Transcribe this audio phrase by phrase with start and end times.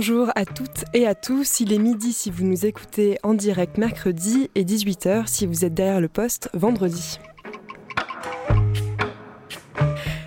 [0.00, 3.76] Bonjour à toutes et à tous, il est midi si vous nous écoutez en direct
[3.76, 7.18] mercredi et 18h si vous êtes derrière le poste vendredi.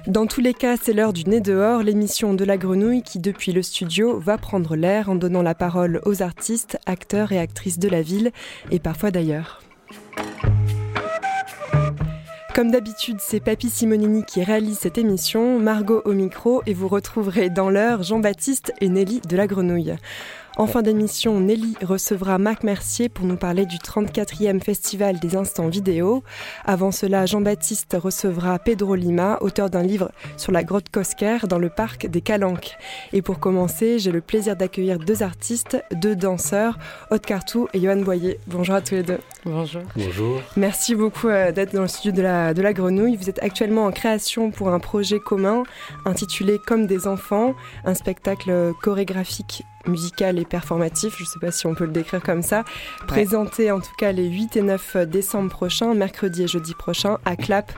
[0.06, 3.52] Dans tous les cas, c'est l'heure du nez dehors, l'émission de la grenouille qui, depuis
[3.52, 7.90] le studio, va prendre l'air en donnant la parole aux artistes, acteurs et actrices de
[7.90, 8.32] la ville,
[8.70, 9.63] et parfois d'ailleurs.
[12.54, 17.50] Comme d'habitude, c'est Papy Simonini qui réalise cette émission, Margot au micro, et vous retrouverez
[17.50, 19.96] dans l'heure Jean-Baptiste et Nelly de la Grenouille.
[20.56, 25.68] En fin d'émission, Nelly recevra Marc Mercier pour nous parler du 34e Festival des Instants
[25.68, 26.24] Vidéo.
[26.64, 31.70] Avant cela, Jean-Baptiste recevra Pedro Lima, auteur d'un livre sur la grotte Cosquer dans le
[31.70, 32.78] parc des Calanques.
[33.14, 36.78] Et pour commencer, j'ai le plaisir d'accueillir deux artistes, deux danseurs,
[37.10, 38.40] Aude Cartou et Johan Boyer.
[38.46, 39.20] Bonjour à tous les deux.
[39.46, 39.82] Bonjour.
[39.96, 40.40] Bonjour.
[40.56, 43.16] Merci beaucoup euh, d'être dans le studio de la, de la Grenouille.
[43.16, 45.64] Vous êtes actuellement en création pour un projet commun
[46.06, 51.68] intitulé Comme des enfants, un spectacle chorégraphique musical et performatif, je ne sais pas si
[51.68, 52.64] on peut le décrire comme ça,
[53.08, 57.36] présenté en tout cas les 8 et 9 décembre prochains, mercredi et jeudi prochain, à
[57.36, 57.72] Clap,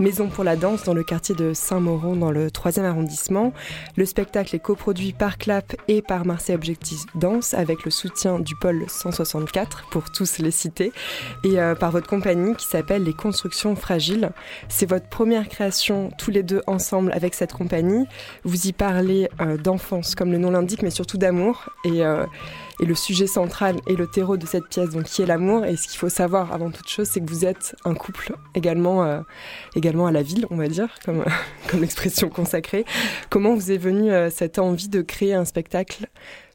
[0.00, 3.52] Maison pour la danse, dans le quartier de Saint-Mauron, dans le 3e arrondissement.
[3.96, 8.56] Le spectacle est coproduit par Clap et par Marseille Objectif Danse, avec le soutien du
[8.56, 10.94] pôle 164, pour tous les citer,
[11.44, 14.30] et euh, par votre compagnie qui s'appelle Les Constructions Fragiles.
[14.70, 18.06] C'est votre première création, tous les deux ensemble, avec cette compagnie.
[18.42, 21.68] Vous y parlez euh, d'enfance, comme le nom l'indique, mais surtout d'amour.
[21.84, 22.24] Et, euh,
[22.82, 25.66] le sujet central et le terreau de cette pièce, donc qui est l'amour.
[25.66, 29.22] Et ce qu'il faut savoir avant toute chose, c'est que vous êtes un couple également
[30.06, 31.24] à la ville, on va dire, comme,
[31.70, 32.84] comme expression consacrée.
[33.28, 36.06] Comment vous est venue euh, cette envie de créer un spectacle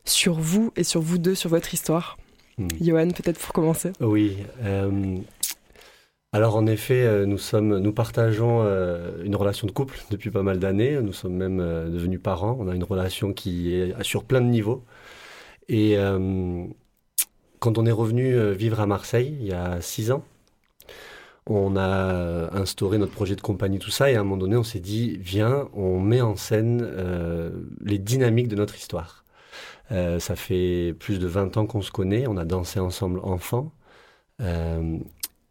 [0.05, 2.17] sur vous et sur vous deux, sur votre histoire?
[2.57, 2.67] Hmm.
[2.79, 3.91] Johan, peut-être pour commencer.
[3.99, 4.37] Oui.
[6.31, 8.61] Alors en effet, nous, sommes, nous partageons
[9.23, 10.99] une relation de couple depuis pas mal d'années.
[11.01, 12.57] Nous sommes même devenus parents.
[12.59, 14.83] On a une relation qui est sur plein de niveaux.
[15.67, 16.65] Et euh,
[17.59, 20.23] quand on est revenu euh, vivre à Marseille, il y a six ans,
[21.47, 24.63] on a instauré notre projet de compagnie, tout ça, et à un moment donné, on
[24.63, 27.51] s'est dit, viens, on met en scène euh,
[27.81, 29.25] les dynamiques de notre histoire.
[29.89, 33.71] ça fait plus de 20 ans qu'on se connaît, on a dansé ensemble enfant.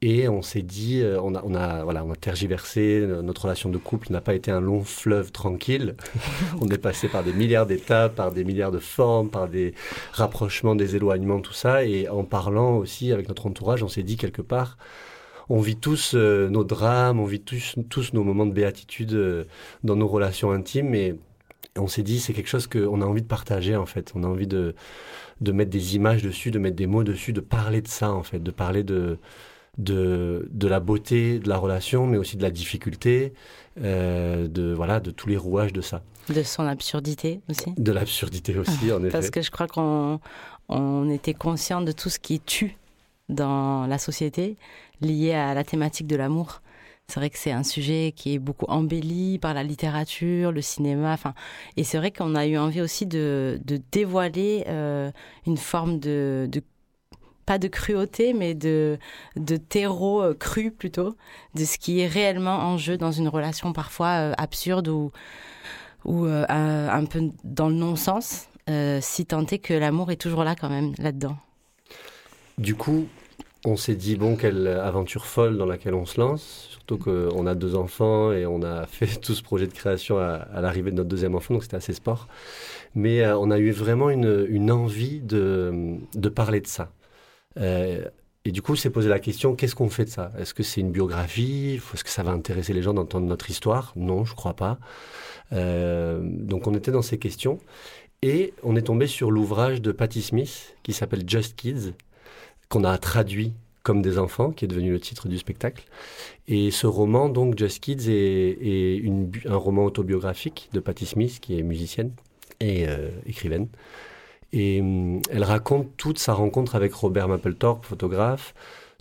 [0.07, 3.71] Et on s'est dit, euh, on a, on a, voilà, on a tergiversé, notre relation
[3.71, 5.97] de couple n'a pas été un long fleuve tranquille.
[6.61, 9.73] on est passé par des milliards d'étapes, par des milliards de formes, par des
[10.13, 11.87] rapprochements, des éloignements, tout ça.
[11.87, 14.77] Et en parlant aussi avec notre entourage, on s'est dit quelque part,
[15.49, 19.45] on vit tous euh, nos drames, on vit tous, tous nos moments de béatitude euh,
[19.83, 20.95] dans nos relations intimes.
[20.95, 21.15] Et
[21.77, 24.13] on s'est dit, c'est quelque chose qu'on a envie de partager, en fait.
[24.15, 24.75] On a envie de,
[25.41, 28.23] de mettre des images dessus, de mettre des mots dessus, de parler de ça, en
[28.23, 29.19] fait, de parler de
[29.79, 33.33] de, de la beauté de la relation, mais aussi de la difficulté,
[33.81, 36.03] euh, de, voilà, de tous les rouages de ça.
[36.29, 37.73] De son absurdité aussi.
[37.77, 39.11] De l'absurdité aussi, en effet.
[39.11, 40.21] Parce que je crois qu'on
[40.69, 42.77] on était conscient de tout ce qui tue
[43.29, 44.57] dans la société
[45.01, 46.61] lié à la thématique de l'amour.
[47.09, 51.13] C'est vrai que c'est un sujet qui est beaucoup embelli par la littérature, le cinéma.
[51.13, 51.35] Enfin,
[51.77, 53.61] et c'est vrai qu'on a eu envie aussi de,
[53.93, 55.11] dévoiler euh,
[55.47, 56.49] une forme de,
[57.45, 58.99] pas de cruauté, mais de,
[59.37, 61.15] de terreau euh, cru plutôt,
[61.55, 65.13] de ce qui est réellement en jeu dans une relation parfois euh, absurde ou,
[66.07, 68.49] un peu dans le non-sens,
[69.01, 71.37] si tant est que l'amour est toujours là quand même, là-dedans.
[72.59, 73.09] Du coup,
[73.65, 77.55] on s'est dit, bon, quelle aventure folle dans laquelle on se lance, surtout qu'on a
[77.55, 81.09] deux enfants et on a fait tout ce projet de création à, l'arrivée de notre
[81.09, 82.29] deuxième enfant, donc c'était assez sport.
[82.95, 85.99] Mais on a eu vraiment une, envie de,
[86.35, 86.93] parler de ça.
[87.59, 88.05] Euh,
[88.45, 90.31] et du coup, s'est posé la question, qu'est-ce qu'on fait de ça?
[90.39, 91.81] Est-ce que c'est une biographie?
[91.95, 93.93] Est-ce que ça va intéresser les gens d'entendre notre histoire?
[93.97, 94.79] Non, je crois pas.
[95.53, 97.59] Euh, donc on était dans ces questions.
[98.21, 101.95] Et on est tombé sur l'ouvrage de Patti Smith qui s'appelle Just Kids,
[102.69, 103.53] qu'on a traduit
[103.85, 105.85] comme des enfants, qui est devenu le titre du spectacle.
[106.49, 111.59] Et ce roman, donc Just Kids, est, une, un roman autobiographique de Patti Smith, qui
[111.59, 112.11] est musicienne
[112.61, 113.69] et euh, écrivaine.
[114.55, 118.55] Et hum, elle raconte toute sa rencontre avec Robert Mapplethorpe, photographe,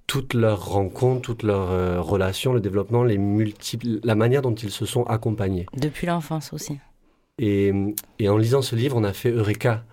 [0.05, 4.71] toute leur rencontre, toute leur euh, relation, le développement, les multiples, la manière dont ils
[4.71, 5.65] se sont accompagnés.
[5.77, 6.77] Depuis l'enfance aussi.
[7.39, 9.85] Et, hum, et, en lisant ce livre, on a fait Eureka.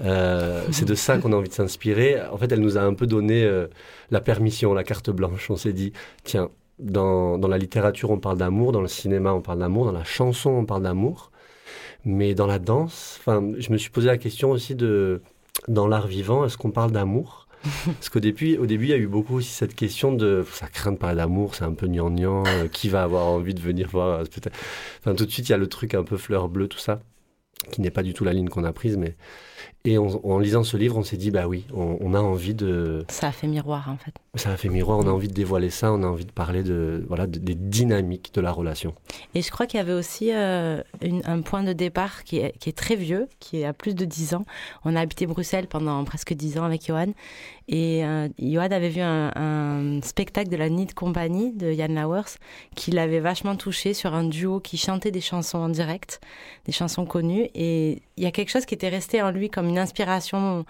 [0.00, 2.20] Euh, c'est de ça qu'on a envie de s'inspirer.
[2.32, 3.68] En fait, elle nous a un peu donné euh,
[4.10, 5.50] la permission, la carte blanche.
[5.50, 5.92] On s'est dit,
[6.24, 9.92] tiens, dans, dans la littérature, on parle d'amour, dans le cinéma, on parle d'amour, dans
[9.92, 11.30] la chanson, on parle d'amour.
[12.04, 15.22] Mais dans la danse, enfin, je me suis posé la question aussi de,
[15.68, 17.48] dans l'art vivant, est-ce qu'on parle d'amour?
[17.84, 20.68] Parce qu'au début, au début, il y a eu beaucoup aussi cette question de, ça
[20.68, 23.88] craint de parler d'amour, c'est un peu gnangnan, euh, qui va avoir envie de venir
[23.88, 24.22] voir
[25.00, 27.00] Enfin, tout de suite, il y a le truc un peu fleur bleue, tout ça.
[27.72, 29.16] qui n'est pas du tout la ligne qu'on a prise, mais
[29.86, 33.04] et en lisant ce livre, on s'est dit, bah oui, on, a envie de...
[33.08, 34.12] Ça a fait miroir, en fait.
[34.34, 36.64] Ça a fait miroir, on a envie de dévoiler ça, on a envie de parler
[36.64, 38.94] de, voilà, des dynamiques de la relation.
[39.34, 40.82] Et je crois qu'il y avait aussi euh,
[41.24, 44.04] un point de départ qui est, qui est, très vieux, qui est à plus de
[44.04, 44.44] 10 ans.
[44.84, 47.12] On a habité Bruxelles pendant presque 10 ans avec Johan.
[47.68, 52.38] Et euh, Johan avait vu un, spectacle de la Need Company de Jan Lauwers
[52.74, 56.20] qui l'avait vachement touché sur un duo qui chantait des chansons en direct,
[56.64, 57.48] des chansons connues.
[57.54, 60.64] Et il y a quelque chose qui était resté en lui comme une inspiration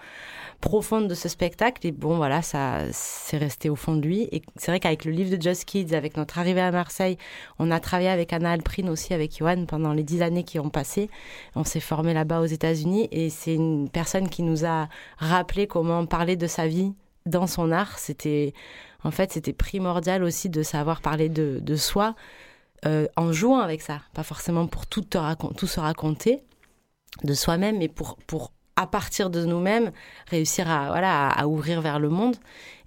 [0.61, 1.85] profonde de ce spectacle.
[1.85, 4.27] Et bon, voilà, ça c'est resté au fond de lui.
[4.31, 7.17] Et c'est vrai qu'avec le livre de Just Kids, avec notre arrivée à Marseille,
[7.59, 10.69] on a travaillé avec Anna Alprin aussi, avec Johan, pendant les dix années qui ont
[10.69, 11.09] passé.
[11.55, 14.87] On s'est formé là-bas aux États-Unis et c'est une personne qui nous a
[15.17, 16.93] rappelé comment parler de sa vie
[17.25, 17.99] dans son art.
[17.99, 18.53] C'était,
[19.03, 22.15] en fait, c'était primordial aussi de savoir parler de, de soi.
[22.85, 25.17] Euh, en jouant avec ça, pas forcément pour tout, te
[25.55, 26.43] tout se raconter
[27.23, 29.91] de soi-même, mais pour, pour à partir de nous-mêmes,
[30.29, 32.37] réussir à, voilà, à, ouvrir vers le monde.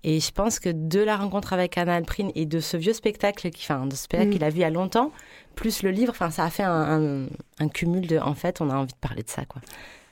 [0.02, 3.50] Et je pense que de la rencontre avec Anna Alprin et de ce vieux spectacle,
[3.54, 5.12] enfin, de ce spectacle qu'il a vu il y a longtemps,
[5.56, 7.26] plus le livre, enfin, ça a fait un,
[7.58, 9.60] un, cumul de, en fait, on a envie de parler de ça, quoi.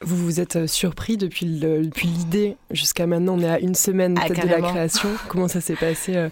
[0.00, 4.28] Vous vous êtes euh, surpris depuis l'idée jusqu'à maintenant, on est à une semaine ah,
[4.28, 5.08] de la création.
[5.28, 6.28] Comment ça s'est passé euh,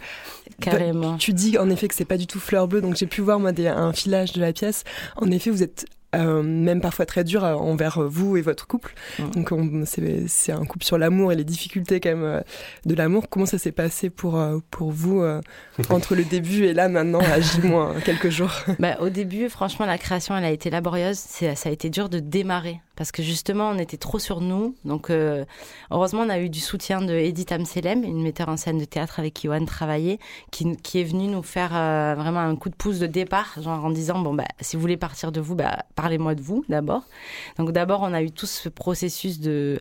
[0.60, 1.16] Carrément.
[1.16, 3.40] Tu dis en effet que c'est pas du tout fleur bleue, donc j'ai pu voir
[3.40, 4.84] moi des, un filage de la pièce.
[5.16, 8.94] En effet, vous êtes euh, même parfois très dur euh, envers vous et votre couple.
[9.34, 9.50] Donc
[9.86, 12.40] c'est un couple sur l'amour et les difficultés quand même euh,
[12.84, 13.28] de l'amour.
[13.28, 15.22] Comment ça s'est passé pour, pour vous
[15.90, 17.60] entre le début et là maintenant à J-
[18.04, 18.52] quelques jours?
[18.78, 21.18] Bah, Au début, franchement, la création elle a été laborieuse.
[21.18, 24.75] Ça a été dur de démarrer parce que justement on était trop sur nous.
[24.84, 25.10] Donc
[25.90, 29.20] heureusement on a eu du soutien de Edith Amselem, une metteur en scène de théâtre
[29.20, 30.19] avec qui Johan travaillait,
[30.50, 34.19] qui, est venue nous faire vraiment un coup de pouce de départ, genre en disant
[34.19, 37.04] bon bah si vous voulez partir de vous, bah parlez-moi de vous d'abord.
[37.58, 39.81] Donc d'abord, on a eu tout ce processus de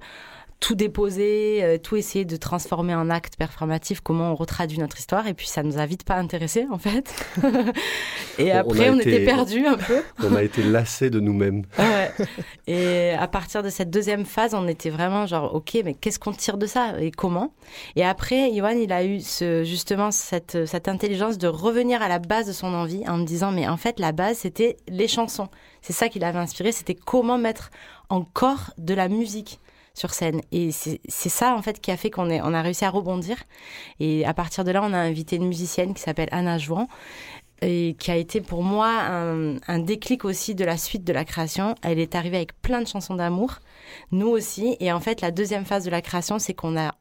[0.66, 5.28] tout déposer, euh, tout essayer de transformer en acte performatif, comment on retraduit notre histoire.
[5.28, 7.14] Et puis ça nous a vite pas intéressé en fait.
[8.40, 10.02] et après, on, était perdus un peu.
[10.24, 11.66] on a été lassés de nous-mêmes.
[12.68, 16.32] Et à partir de cette deuxième phase, on était vraiment genre, ok, mais qu'est-ce qu'on
[16.32, 17.54] tire de ça et comment?
[17.96, 22.18] Et après, Johan, il a eu ce, justement cette, cette intelligence de revenir à la
[22.18, 25.50] base de son envie en me disant, mais en fait, la base, c'était les chansons.
[25.84, 27.70] C'est ça qui l'avait inspiré, c'était comment mettre
[28.10, 29.60] encore de la musique
[29.96, 30.42] sur scène.
[30.52, 31.00] Et c'est
[31.30, 33.38] ça, en fait, qui a fait qu'on on a réussi à rebondir.
[34.00, 36.88] Et à partir de là, on a invité une musicienne qui s'appelle Anna Jouan
[37.62, 41.74] et qui a été pour moi un, déclic aussi de la suite de la création.
[41.82, 43.60] Elle est arrivée avec plein de chansons d'amour,
[44.12, 44.76] nous aussi.
[44.82, 46.94] Et en fait, la deuxième phase de la création, c'est qu'on a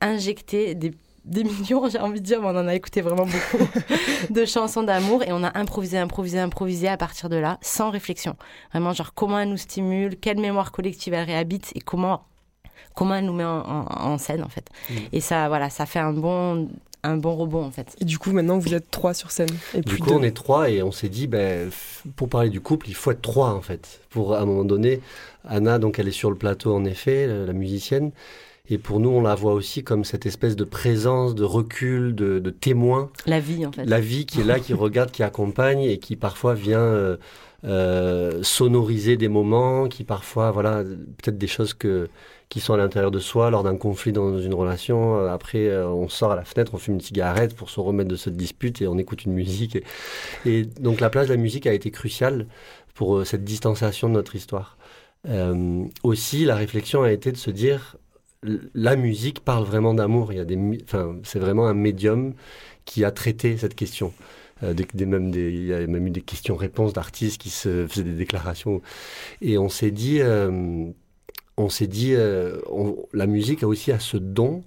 [0.00, 0.92] injecté des
[1.24, 3.64] des millions, j'ai envie de dire, mais on en a écouté vraiment beaucoup
[4.30, 8.34] de chansons d'amour et on a improvisé, improvisé, improvisé à partir de là, sans réflexion.
[8.72, 12.24] Vraiment, genre comment elle nous stimule, quelle mémoire collective elle réhabite et comment
[12.98, 14.68] comment elle nous met en, scène en fait.
[14.90, 14.94] Mm.
[15.12, 16.68] Et ça, voilà, ça fait un bon,
[17.04, 17.94] un bon rebond en fait.
[18.00, 19.50] Et du coup, maintenant vous êtes trois sur scène.
[19.72, 21.70] Et du coup, on est trois et on s'est dit, ben,
[22.16, 24.00] pour parler du couple, il faut être trois en fait.
[24.10, 25.00] Pour à un moment donné,
[25.48, 28.10] Anna, donc elle est sur le plateau en effet, la musicienne.
[28.70, 32.38] Et pour nous, on la voit aussi comme cette espèce de présence, de recul, de,
[32.38, 33.10] de témoin.
[33.24, 33.86] La vie, en fait.
[33.86, 37.16] La vie qui est là, qui regarde, qui accompagne et qui parfois vient euh,
[37.64, 42.10] euh, sonoriser des moments, qui parfois, voilà, peut-être des choses que
[42.48, 45.18] qui sont à l'intérieur de soi lors d'un conflit dans une relation.
[45.18, 48.08] Euh, après, euh, on sort à la fenêtre, on fume une cigarette pour se remettre
[48.08, 49.78] de cette dispute et on écoute une musique.
[50.46, 52.46] Et, donc la place de la musique a été cruciale
[52.94, 54.76] pour euh, cette distanciation de notre histoire.
[56.02, 57.96] aussi, la réflexion a été de se dire,
[58.74, 60.32] la musique parle vraiment d'amour.
[60.32, 62.34] Il y a des, enfin, c'est vraiment un médium
[62.84, 64.14] qui a traité cette question.
[64.62, 68.80] même il y a même eu des questions-réponses d'artistes qui se faisaient des déclarations.
[69.42, 70.20] Et on s'est dit,
[71.60, 72.58] on s'est dit, euh,
[73.12, 74.62] la musique a aussi à ce don,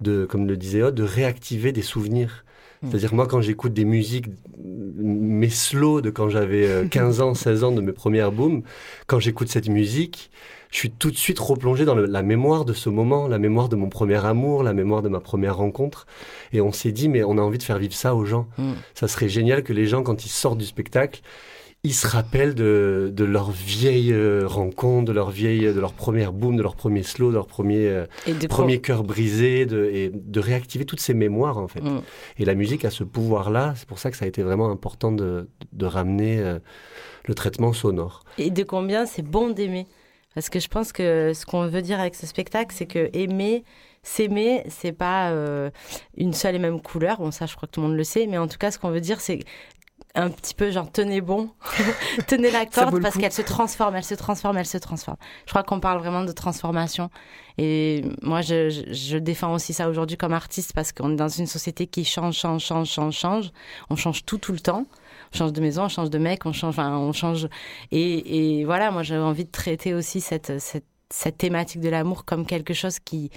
[0.00, 2.44] de, comme le disait Odd, de réactiver des souvenirs.
[2.82, 2.88] Hmm.
[2.90, 4.26] C'est-à-dire moi quand j'écoute des musiques,
[4.58, 8.62] mes slow de quand j'avais 15 euh, ans, 16 ans de mes premières booms,
[9.06, 10.30] quand j'écoute cette musique,
[10.70, 13.76] je suis tout de suite replongé dans la mémoire de ce moment, la mémoire de
[13.76, 16.06] mon premier amour, la mémoire de ma première rencontre.
[16.52, 18.48] Et on s'est dit, mais on a envie de faire vivre ça aux gens.
[18.58, 18.72] Hmm.
[18.94, 21.22] Ça serait génial que les gens, quand ils sortent du spectacle,
[21.86, 26.32] ils se rappellent de, de leur vieille euh, rencontre, de leur vieille, de leur première
[26.32, 28.06] boom, de leur premier slow, de leur premier, euh,
[28.48, 31.82] premier cœur brisé, de, et de réactiver toutes ces mémoires en fait.
[31.82, 32.02] Mm.
[32.40, 35.12] Et la musique a ce pouvoir-là, c'est pour ça que ça a été vraiment important
[35.12, 36.58] de, de ramener euh,
[37.26, 38.24] le traitement sonore.
[38.36, 39.86] Et de combien c'est bon d'aimer
[40.34, 43.62] Parce que je pense que ce qu'on veut dire avec ce spectacle, c'est que aimer,
[44.02, 45.32] s'aimer, c'est pas
[46.16, 47.18] une seule et même couleur.
[47.18, 48.78] Bon, ça, je crois que tout le monde le sait, mais en tout cas, ce
[48.78, 49.40] qu'on veut dire, c'est
[50.16, 51.50] un petit peu genre tenez bon,
[52.26, 55.16] tenez la corde parce qu'elle se transforme, elle se transforme, elle se transforme.
[55.44, 57.10] Je crois qu'on parle vraiment de transformation.
[57.58, 61.46] Et moi, je, je, défends aussi ça aujourd'hui comme artiste parce qu'on est dans une
[61.46, 63.50] société qui change, change, change, change, change.
[63.88, 64.84] On change tout, tout le temps.
[65.32, 67.48] On change de maison, on change de mec, on change, enfin, on change.
[67.92, 72.24] Et, et voilà, moi, j'avais envie de traiter aussi cette, cette, cette thématique de l'amour
[72.24, 73.30] comme quelque chose qui,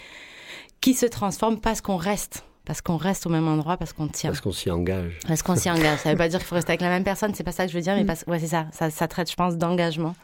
[0.82, 4.30] qui se transforme parce qu'on reste parce qu'on reste au même endroit, parce qu'on tient.
[4.30, 5.18] Parce qu'on s'y engage.
[5.28, 5.98] Parce qu'on s'y engage.
[6.02, 7.66] Ça ne veut pas dire qu'il faut rester avec la même personne, c'est pas ça
[7.66, 8.06] que je veux dire, mais mm.
[8.06, 8.26] parce...
[8.28, 8.68] ouais, c'est ça.
[8.72, 8.92] ça.
[8.92, 9.08] ça.
[9.08, 10.16] traite, je pense, d'engagement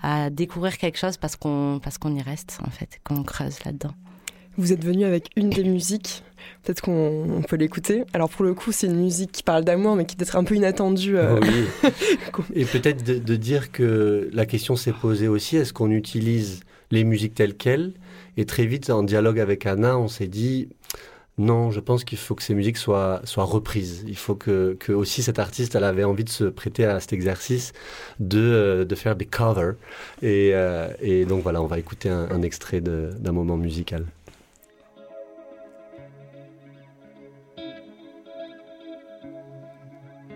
[0.00, 3.90] à découvrir quelque chose parce qu'on parce qu'on y reste, en fait, qu'on creuse là-dedans.
[4.56, 6.22] Vous êtes venu avec une des musiques,
[6.62, 8.04] peut-être qu'on peut l'écouter.
[8.12, 10.44] Alors pour le coup, c'est une musique qui parle d'amour, mais qui peut être un
[10.44, 11.16] peu inattendue.
[11.16, 11.40] Euh.
[11.42, 11.90] Oui.
[12.54, 16.60] Et peut-être de, de, dire que la question s'est posée aussi, est-ce qu'on utilise
[16.92, 17.94] les musiques telles quelles?
[18.36, 20.68] Et très vite, en dialogue avec Anna, on s'est dit,
[21.38, 24.04] non, je pense qu'il faut que ces musiques soient, reprises.
[24.06, 27.14] Il faut que, que, aussi cette artiste, elle avait envie de se prêter à cet
[27.14, 27.72] exercice
[28.18, 29.74] de, euh, faire des covers.
[30.20, 34.04] Et, euh, et, donc voilà, on va écouter un, un extrait d'un moment musical.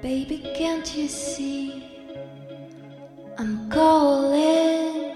[0.02, 1.82] Baby, can't you see?
[3.38, 5.12] I'm calling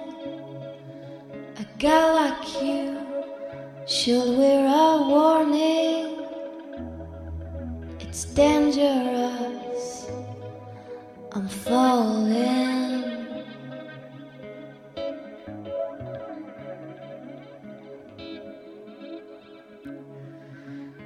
[1.59, 3.08] a guy like you?
[3.88, 6.18] Should wear a warning?
[8.00, 10.11] It's dangerous.
[11.33, 13.42] I'm falling.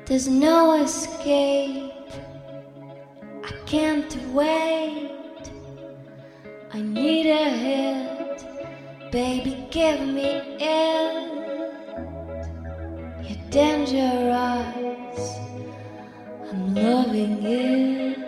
[0.07, 1.93] There's no escape.
[3.45, 5.13] I can't wait.
[6.73, 9.13] I need a hit.
[9.13, 11.42] Baby, give me it
[13.53, 15.39] dangerous.
[16.51, 18.19] I'm loving it.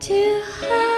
[0.00, 0.91] Too high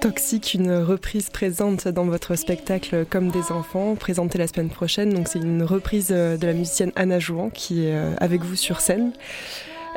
[0.00, 5.12] Toxique, une reprise présente dans votre spectacle Comme des enfants, présenté la semaine prochaine.
[5.12, 8.80] Donc c'est une reprise de la musicienne Anna Jouan qui est euh, avec vous sur
[8.80, 9.12] scène.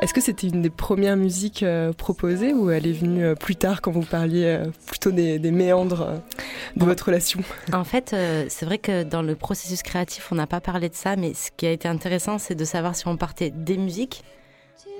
[0.00, 3.56] Est-ce que c'était une des premières musiques euh, proposées ou elle est venue euh, plus
[3.56, 6.20] tard quand vous parliez plutôt des, méandres
[6.76, 7.40] de votre relation?
[7.72, 8.14] En fait,
[8.48, 11.50] c'est vrai que dans le processus créatif, on n'a pas parlé de ça, mais ce
[11.56, 14.24] qui a été intéressant, c'est de savoir si on partait des musiques,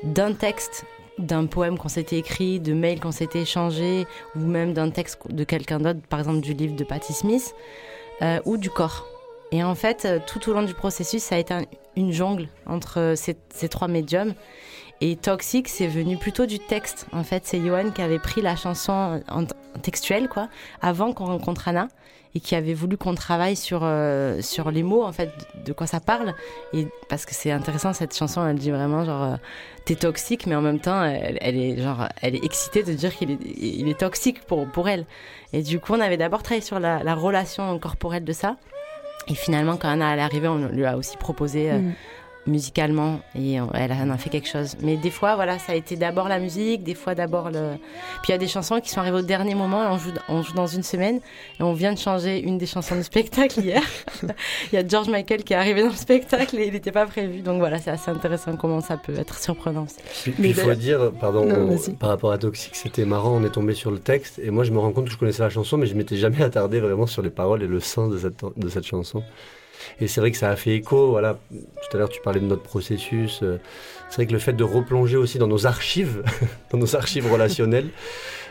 [0.05, 0.85] d'un texte
[1.19, 5.45] d'un poème qu'on s'était écrit, de mails qu'on s'était échangés, ou même d'un texte de
[5.45, 7.55] quelqu'un d'autre, par exemple du livre de Patti Smith,
[8.23, 9.07] euh, ou du corps.
[9.53, 11.55] Et en fait, euh, tout au long du processus, ça a été
[11.97, 14.35] une jongle entre ces, ces trois médiums.
[15.01, 17.07] Et Toxic, c'est venu plutôt du texte.
[17.13, 19.45] En fait, c'est Johan qui avait pris la chanson en
[19.83, 20.49] textuelle, quoi,
[20.81, 21.89] avant qu'on rencontre Anna
[22.37, 25.31] et qui avait voulu qu'on travaille sur, euh, sur les mots, en fait,
[25.65, 26.35] de quoi ça parle.
[26.73, 29.37] Et parce que c'est intéressant, cette chanson, elle dit vraiment genre, euh,
[29.85, 33.31] t'es toxique, mais en même temps, elle, est genre, elle est excitée de dire qu'il
[33.31, 35.07] est, toxique pour, pour elle.
[35.53, 38.57] Et du coup, on avait d'abord travaillé sur la, la, relation corporelle de ça.
[39.29, 41.95] Et finalement, quand Anna est arrivée, on lui a aussi proposé euh, mm
[42.47, 44.77] musicalement et elle en a fait quelque chose.
[44.81, 47.77] Mais des fois, voilà, ça a été d'abord la musique, des fois d'abord le.
[48.23, 50.11] Puis il y a des chansons qui sont arrivées au dernier moment et on joue,
[50.29, 51.21] on joue dans une semaine
[51.59, 53.83] et on vient de changer une des chansons du spectacle hier.
[54.73, 57.07] il y a George Michael qui est arrivé dans le spectacle et il n'était pas
[57.07, 57.41] prévu.
[57.41, 59.87] Donc voilà, c'est assez intéressant comment ça peut être surprenant.
[60.39, 63.91] Mais il faut dire, pardon, par rapport à Toxic, c'était marrant, on est tombé sur
[63.91, 65.95] le texte et moi je me rends compte que je connaissais la chanson, mais je
[65.95, 69.23] m'étais jamais attardé vraiment sur les paroles et le sens de cette, de cette chanson.
[70.01, 71.11] Et c'est vrai que ça a fait écho.
[71.11, 73.41] Voilà, tout à l'heure tu parlais de notre processus.
[73.43, 73.59] Euh,
[74.09, 76.23] c'est vrai que le fait de replonger aussi dans nos archives,
[76.71, 77.89] dans nos archives relationnelles,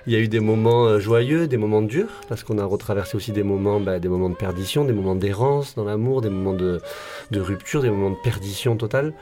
[0.05, 3.15] Il y a eu des moments euh, joyeux, des moments durs, parce qu'on a retraversé
[3.15, 6.53] aussi des moments, bah, des moments de perdition, des moments d'errance dans l'amour, des moments
[6.53, 6.81] de,
[7.33, 9.13] rupture, des moments de perdition totale.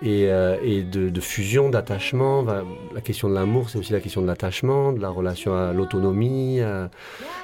[0.00, 2.46] Et, euh, de, fusion, d'attachement.
[2.94, 6.60] La question de l'amour, c'est aussi la question de l'attachement, de la relation à l'autonomie.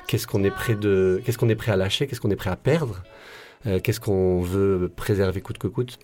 [0.07, 2.51] Qu'est-ce qu'on est prêt de, qu'est-ce qu'on est prêt à lâcher, qu'est-ce qu'on est prêt
[2.51, 3.03] à perdre,
[3.67, 5.99] euh, qu'est-ce qu'on veut préserver coûte que coûte.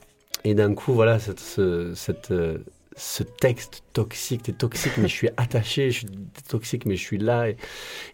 [0.45, 2.59] Et d'un coup, voilà, cette, ce, cette, euh,
[2.97, 6.09] ce texte toxique, t'es toxique, mais je suis attaché, je suis
[6.49, 7.49] toxique, mais je suis là,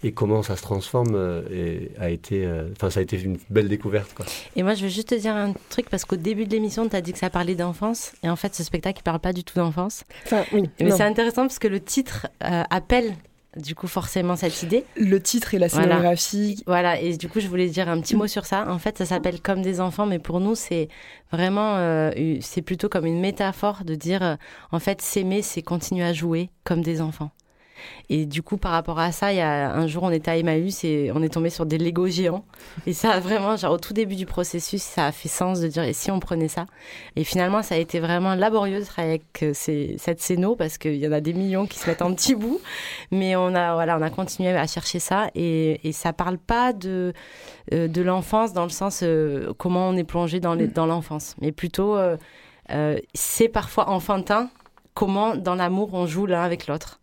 [0.03, 3.69] et, comment ça se transforme, euh, et a été, enfin, ça a été une belle
[3.69, 4.27] découverte, quoi.
[4.57, 6.97] Et moi, je veux juste te dire un truc, parce qu'au début de l'émission, tu
[6.97, 9.45] as dit que ça parlait d'enfance, et en fait, ce spectacle, il parle pas du
[9.45, 10.03] tout d'enfance.
[10.25, 10.69] Enfin, oui.
[10.81, 13.15] Mais c'est intéressant parce que le titre appelle
[13.57, 14.85] du coup forcément cette idée.
[14.97, 16.63] Le titre et la scénographie.
[16.67, 17.01] Voilà.
[17.01, 18.71] et du coup je voulais dire un petit mot sur ça.
[18.71, 20.89] En fait, ça s'appelle Comme des enfants, mais pour nous c'est
[21.33, 22.11] vraiment, euh,
[22.41, 24.37] c'est plutôt comme une métaphore de dire, euh,
[24.73, 27.31] en fait, s'aimer, c'est continuer à jouer comme des enfants.
[28.09, 30.37] Et du coup, par rapport à ça, il y a un jour, on était à
[30.37, 32.45] Emmaüs et on est tombé sur des Lego géants.
[32.87, 35.69] Et ça a vraiment, genre, au tout début du processus, ça a fait sens de
[35.69, 36.67] dire, et si on prenait ça?
[37.17, 40.97] Et finalement, ça a été vraiment laborieux de travailler avec euh, cette scéno parce qu'il
[40.97, 42.61] y en a des millions qui se mettent en petits bouts.
[43.11, 46.73] Mais on a, voilà, on a continué à chercher ça et, et ça parle pas
[46.73, 47.13] de,
[47.73, 51.97] euh, de l'enfance dans le sens euh, comment on est plongé dans l'enfance, mais plutôt,
[53.15, 54.51] c'est parfois enfantin
[54.97, 56.99] comment dans l'amour on joue l'un avec l'autre.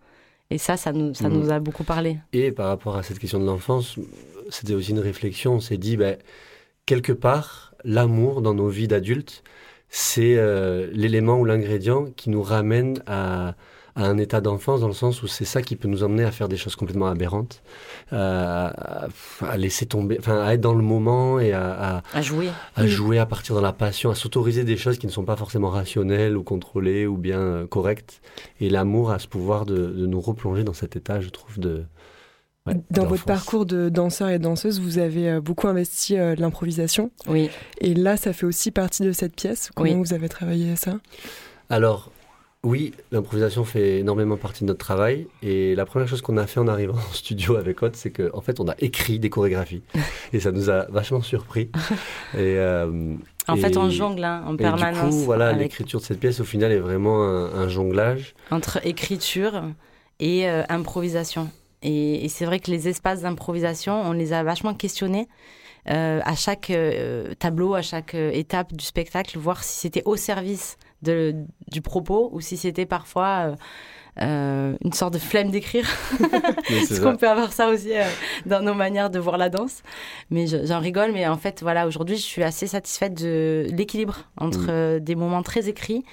[0.49, 1.51] Et ça, ça nous, ça nous mm.
[1.51, 2.19] a beaucoup parlé.
[2.31, 3.97] Et par rapport à cette question de l'enfance,
[4.49, 5.53] c'était aussi une réflexion.
[5.55, 6.17] On s'est dit, ben,
[6.85, 9.43] quelque part, l'amour dans nos vies d'adultes,
[9.89, 13.55] c'est euh, l'élément ou l'ingrédient qui nous ramène à,
[13.95, 16.31] à un état d'enfance dans le sens où c'est ça qui peut nous emmener à
[16.31, 17.61] faire des choses complètement aberrantes,
[18.11, 18.69] euh,
[19.41, 23.19] à, laisser tomber, enfin à être dans le moment et à, à, jouer, à jouer,
[23.19, 26.35] à partir dans la passion, à s'autoriser des choses qui ne sont pas forcément rationnelles
[26.35, 28.21] ou contrôlées ou bien euh, correctes.
[28.59, 31.83] Et l'amour a ce pouvoir de, de, nous replonger dans cet état, je trouve, de
[32.91, 37.11] dans votre parcours de danseur et danseuse, vous avez euh, beaucoup investi l'improvisation.
[37.27, 37.49] Oui.
[37.81, 39.69] Et là, ça fait aussi partie de cette pièce.
[39.75, 40.99] Comment vous avez travaillé ça?
[41.69, 42.12] Alors,
[42.65, 45.27] oui, l'improvisation fait énormément partie de notre travail.
[45.41, 48.37] Et la première chose qu'on a fait en arrivant en studio avec Haute, c'est qu'en
[48.37, 49.83] en fait, on a écrit des chorégraphies.
[50.33, 51.69] et ça nous a vachement surpris.
[52.33, 53.15] Et, euh,
[53.49, 55.13] en fait, on jongle hein, en permanence.
[55.13, 58.33] Du coup, voilà, l'écriture de cette pièce, au final, est vraiment un, jonglage.
[58.51, 59.63] Entre écriture
[60.21, 61.49] et euh, improvisation.
[61.81, 65.27] Et, c'est vrai que les espaces d'improvisation, on les a vachement questionnés.
[65.89, 66.71] Euh, à chaque
[67.39, 71.35] tableau, à chaque étape du spectacle, voir si c'était au service de,
[71.71, 73.55] du propos ou si c'était parfois euh,
[74.21, 75.87] euh, une sorte de flemme d'écrire.
[76.69, 78.03] Parce qu'on peut avoir ça aussi euh,
[78.45, 79.81] dans nos manières de voir la danse.
[80.29, 84.97] Mais j'en rigole, mais en fait, voilà, aujourd'hui, je suis assez satisfaite de l'équilibre entre
[84.97, 84.99] mm.
[84.99, 86.03] des moments très écrits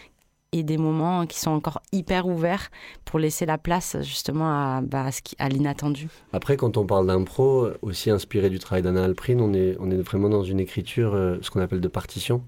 [0.53, 2.71] et des moments qui sont encore hyper ouverts
[3.05, 5.07] pour laisser la place justement à, bah,
[5.39, 6.09] à, l'inattendu.
[6.33, 9.97] Après, quand on parle d'impro, aussi inspiré du travail d'Anna Alprin, on est, on est
[9.97, 12.43] vraiment dans une écriture, ce qu'on appelle de partition,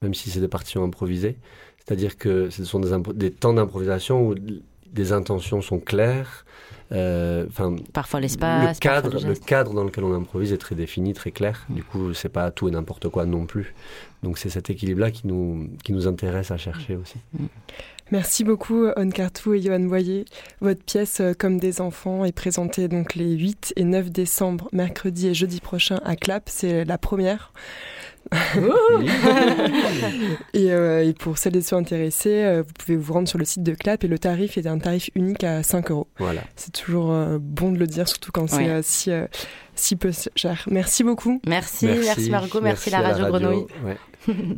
[0.00, 1.36] même si c'est des partitions improvisées.
[1.86, 4.34] C'est-à-dire que ce sont des, des temps d'improvisation où
[4.92, 6.44] des intentions sont claires.
[6.92, 7.46] Euh,
[7.92, 8.76] parfois l'espace.
[8.76, 11.66] Le cadre, le cadre dans lequel on improvise est très défini, très clair.
[11.68, 13.74] Du coup, c'est pas tout et n'importe quoi non plus.
[14.22, 17.16] Donc c'est cet équilibre-là qui nous, qui nous intéresse à chercher aussi.
[18.12, 20.26] Merci beaucoup, On Cartou et Johan Boyer.
[20.60, 25.26] Votre pièce euh, Comme des enfants est présentée donc les 8 et 9 décembre, mercredi
[25.26, 26.44] et jeudi prochain à Clap.
[26.46, 27.52] C'est la première.
[30.56, 33.62] Euh, et, pour celles et ceux intéressés, euh, vous pouvez vous rendre sur le site
[33.62, 36.08] de CLAP et le tarif est un tarif unique à 5 euros.
[36.18, 36.42] Voilà.
[36.56, 39.10] C'est toujours euh, bon de le dire, surtout quand c'est si,
[39.74, 40.64] si peu cher.
[40.70, 41.40] Merci beaucoup.
[41.46, 43.66] Merci, merci, Margot, merci, la, radio Grenouille.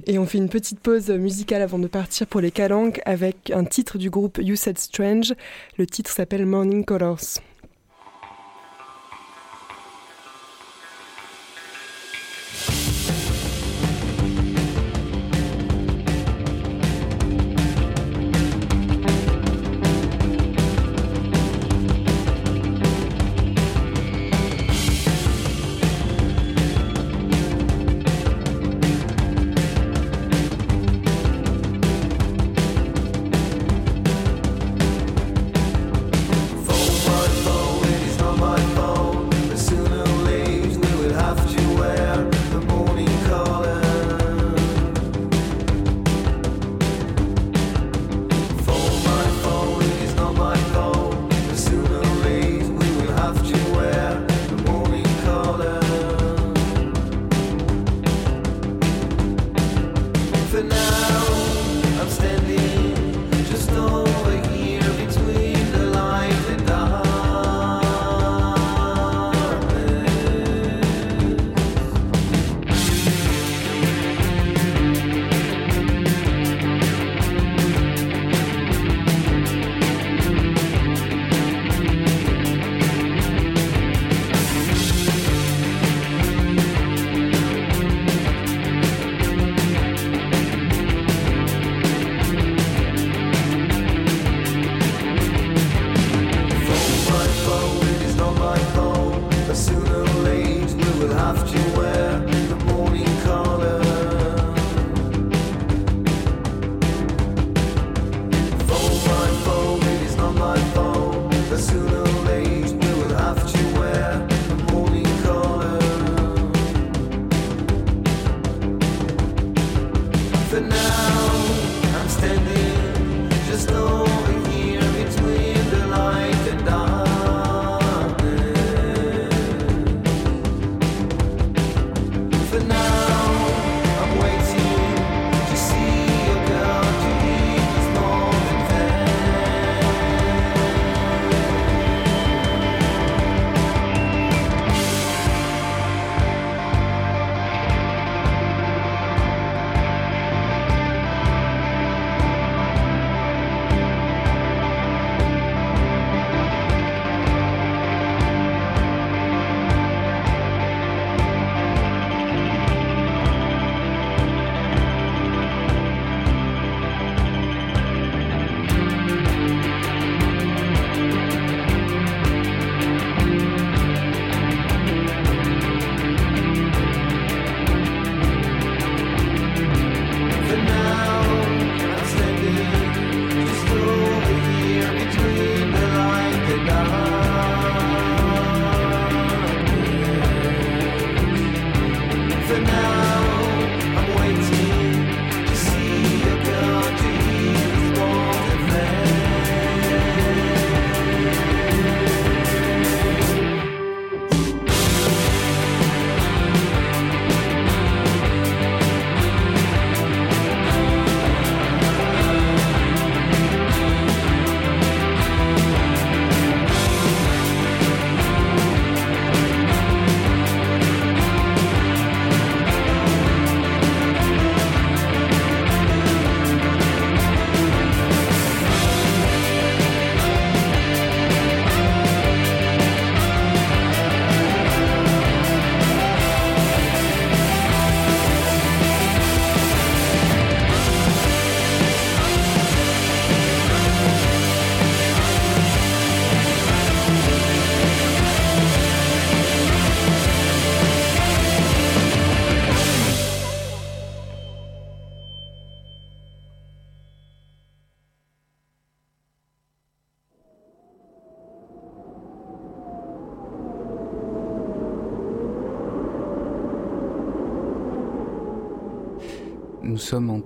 [0.07, 3.65] et on fait une petite pause musicale avant de partir pour les calanques avec un
[3.65, 5.35] titre du groupe You Said Strange.
[5.77, 7.41] Le titre s'appelle Morning Colors.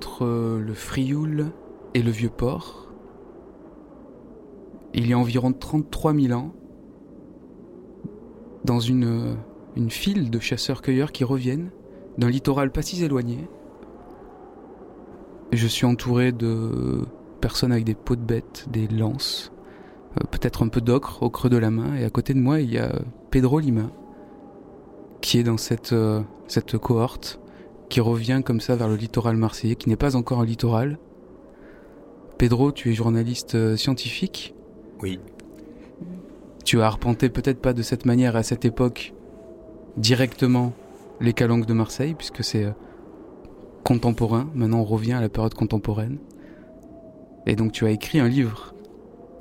[0.03, 1.53] Entre le Frioul
[1.95, 2.89] et le Vieux-Port.
[4.95, 6.53] Il y a environ 33 000 ans,
[8.65, 9.37] dans une,
[9.77, 11.71] une file de chasseurs-cueilleurs qui reviennent
[12.19, 13.49] d'un littoral pas si éloigné.
[15.53, 17.07] Je suis entouré de
[17.41, 19.53] personnes avec des peaux de bêtes, des lances,
[20.19, 22.59] euh, peut-être un peu d'ocre au creux de la main, et à côté de moi
[22.59, 22.91] il y a
[23.31, 23.89] Pedro Lima,
[25.21, 25.57] qui est dans
[25.93, 27.41] euh, cette cohorte,
[27.93, 30.99] qui revient comme ça vers le littoral marseillais, qui n'est pas encore un littoral.
[32.39, 34.55] Pedro, tu es journaliste euh, scientifique.
[35.03, 35.21] Oui.
[36.65, 39.13] Tu as arpenté peut-être pas de cette manière à cette époque
[39.99, 40.73] directement
[41.21, 42.71] les calanques de Marseille, puisque c'est euh,
[43.85, 44.49] contemporain.
[44.55, 46.17] Maintenant, on revient à la période contemporaine.
[47.47, 48.75] Et donc, tu as écrit un livre.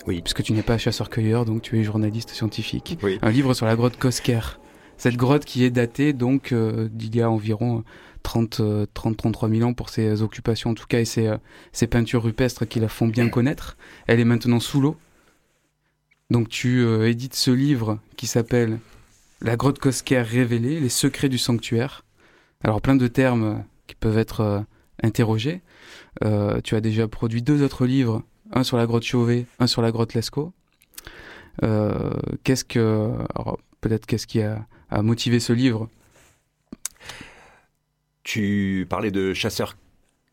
[0.08, 0.22] Oui.
[0.22, 2.98] Puisque tu n'es pas chasseur-cueilleur, donc tu es journaliste scientifique.
[3.02, 3.18] Oui.
[3.22, 4.42] Un livre sur la grotte Cosquer.
[4.98, 7.84] Cette grotte qui est datée donc euh, d'il y a environ
[8.24, 8.62] 30,
[8.94, 11.38] 30, 33 000 ans pour ses occupations en tout cas et ses, euh,
[11.72, 13.78] ses peintures rupestres qui la font bien connaître.
[14.08, 14.98] Elle est maintenant sous l'eau.
[16.30, 18.80] Donc tu euh, édites ce livre qui s'appelle
[19.42, 22.06] La grotte Cosquer révélée, les secrets du sanctuaire.
[22.64, 23.56] Alors plein de termes euh,
[23.88, 24.62] qui peuvent être euh,
[25.04, 25.62] interrogés.
[26.24, 29.82] Euh, tu as déjà produit deux autres livres, un sur la grotte Chauvet, un sur
[29.82, 30.54] la grotte Lescaut.
[31.64, 32.12] Euh,
[32.44, 35.90] qu'est-ce que, alors, peut-être qu'est-ce qui a, a motivé ce livre?
[38.24, 39.76] Tu parlais de chasseur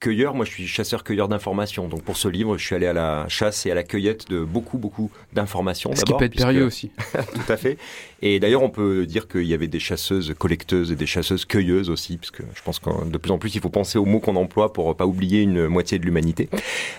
[0.00, 1.88] cueilleur, moi je suis chasseur-cueilleur d'informations.
[1.88, 4.44] Donc pour ce livre, je suis allé à la chasse et à la cueillette de
[4.44, 5.94] beaucoup, beaucoup d'informations.
[5.96, 6.92] Ce qui peut être puisque- périlleux aussi.
[7.34, 7.78] Tout à fait.
[8.22, 11.90] Et d'ailleurs, on peut dire qu'il y avait des chasseuses collecteuses et des chasseuses cueilleuses
[11.90, 14.36] aussi, puisque je pense que de plus en plus, il faut penser aux mots qu'on
[14.36, 16.48] emploie pour pas oublier une moitié de l'humanité.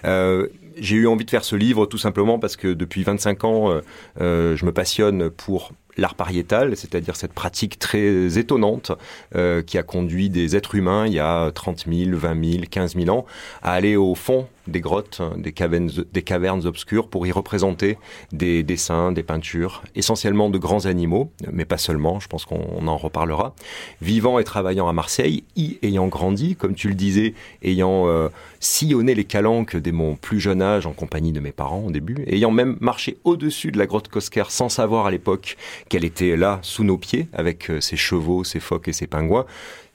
[0.05, 0.47] Euh,
[0.77, 3.81] j'ai eu envie de faire ce livre tout simplement parce que depuis 25 ans, euh,
[4.21, 8.91] euh, je me passionne pour l'art pariétal, c'est-à-dire cette pratique très étonnante
[9.35, 12.95] euh, qui a conduit des êtres humains il y a 30 000, 20 000, 15
[12.95, 13.25] 000 ans
[13.61, 17.97] à aller au fond des grottes, des cavernes, obscures pour y représenter
[18.31, 22.87] des dessins, des peintures, essentiellement de grands animaux, mais pas seulement, je pense qu'on on
[22.87, 23.55] en reparlera,
[24.01, 29.15] vivant et travaillant à Marseille, y ayant grandi, comme tu le disais, ayant euh, sillonné
[29.15, 32.51] les calanques dès mon plus jeune âge en compagnie de mes parents au début, ayant
[32.51, 36.83] même marché au-dessus de la grotte Cosquer sans savoir à l'époque qu'elle était là sous
[36.83, 39.45] nos pieds avec euh, ses chevaux, ses phoques et ses pingouins.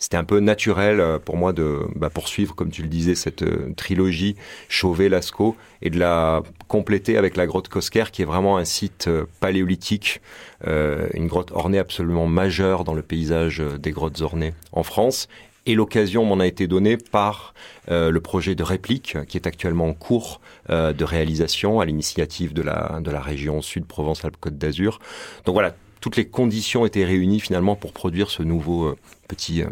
[0.04, 3.40] C'était un peu naturel euh, pour moi de bah, poursuivre, comme tu le disais, cette
[3.40, 4.36] euh, trilogie
[4.68, 9.24] Chauvet-Lascaux et de la compléter avec la grotte Cosquer, qui est vraiment un site euh,
[9.40, 10.20] paléolithique,
[10.66, 15.26] euh, une grotte ornée absolument majeure dans le paysage des grottes ornées en France.
[15.64, 17.54] Et l'occasion m'en a été donnée par
[17.90, 22.52] euh, le projet de réplique qui est actuellement en cours euh, de réalisation à l'initiative
[22.52, 24.98] de la, de la région Sud Provence-Alpes-Côte d'Azur.
[25.46, 28.96] Donc voilà, toutes les conditions étaient réunies finalement pour produire ce nouveau euh,
[29.28, 29.62] petit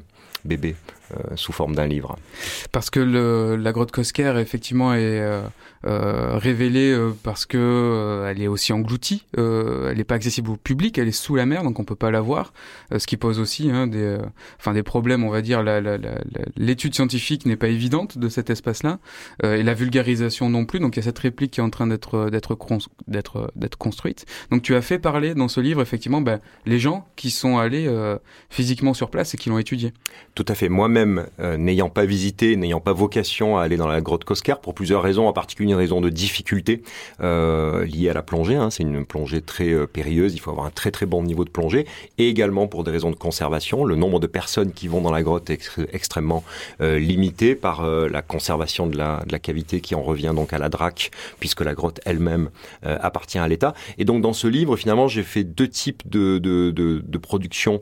[0.45, 0.75] bébé
[1.35, 2.17] sous forme d'un livre.
[2.73, 5.43] Parce que le, la grotte Cosquer, effectivement, est euh,
[5.85, 9.27] euh, révélée euh, parce que euh, elle est aussi engloutie.
[9.37, 11.97] Euh, elle n'est pas accessible au public, elle est sous la mer, donc on peut
[11.97, 12.53] pas la voir.
[12.93, 14.19] Euh, ce qui pose aussi hein, des, euh,
[14.59, 15.63] enfin des problèmes, on va dire.
[16.57, 18.99] L'étude scientifique n'est pas évidente de cet espace-là,
[19.45, 20.81] euh, et la vulgarisation non plus.
[20.81, 23.77] Donc il y a cette réplique qui est en train d'être d'être cons- d'être d'être
[23.77, 24.25] construite.
[24.51, 27.87] Donc tu as fait parler dans ce livre, effectivement, ben, les gens qui sont allés
[27.89, 28.17] euh,
[28.51, 29.93] physiquement sur place et qui l'ont étudié.
[30.35, 30.69] Tout à fait.
[30.93, 34.75] Moi-même, euh, n'ayant pas visité, n'ayant pas vocation à aller dans la grotte Cosquer, pour
[34.75, 36.83] plusieurs raisons, en particulier une raison de difficulté
[37.23, 38.57] euh, liée à la plongée.
[38.57, 38.69] hein.
[38.69, 40.35] C'est une plongée très euh, périlleuse.
[40.35, 41.87] Il faut avoir un très très bon niveau de plongée,
[42.19, 43.87] et également pour des raisons de conservation.
[43.87, 46.45] Le nombre de personnes qui vont dans la grotte est ex- extrêmement
[46.83, 51.11] euh, limité par la conservation de la, cavité qui en revient donc à la DRAC,
[51.41, 52.51] puisque la grotte elle-même
[52.83, 53.73] appartient à l'État.
[53.97, 57.81] Et donc dans ce livre, finalement, j'ai fait deux types de, de, de, de production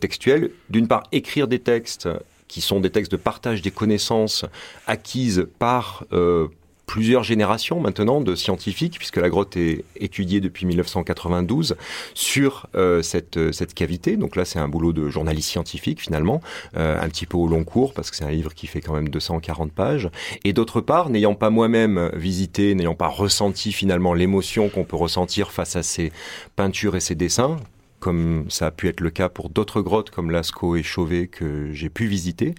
[0.00, 0.50] textuelle.
[0.70, 2.08] D'une part, écrire des textes
[2.54, 4.44] qui sont des textes de partage des connaissances
[4.86, 6.46] acquises par euh,
[6.86, 11.74] plusieurs générations maintenant de scientifiques, puisque la grotte est étudiée depuis 1992
[12.14, 14.16] sur euh, cette, euh, cette cavité.
[14.16, 16.40] Donc là, c'est un boulot de journaliste scientifique finalement,
[16.76, 19.08] un petit peu au long cours, parce que c'est un livre qui fait quand même
[19.08, 20.08] 240 pages.
[20.44, 25.50] Et d'autre part, n'ayant pas moi-même visité, n'ayant pas ressenti finalement l'émotion qu'on peut ressentir
[25.50, 26.12] face à ces
[26.54, 27.56] peintures et ces dessins,
[28.04, 31.72] comme ça a pu être le cas pour d'autres grottes comme Lascaux et Chauvet que
[31.72, 32.54] j'ai pu visiter,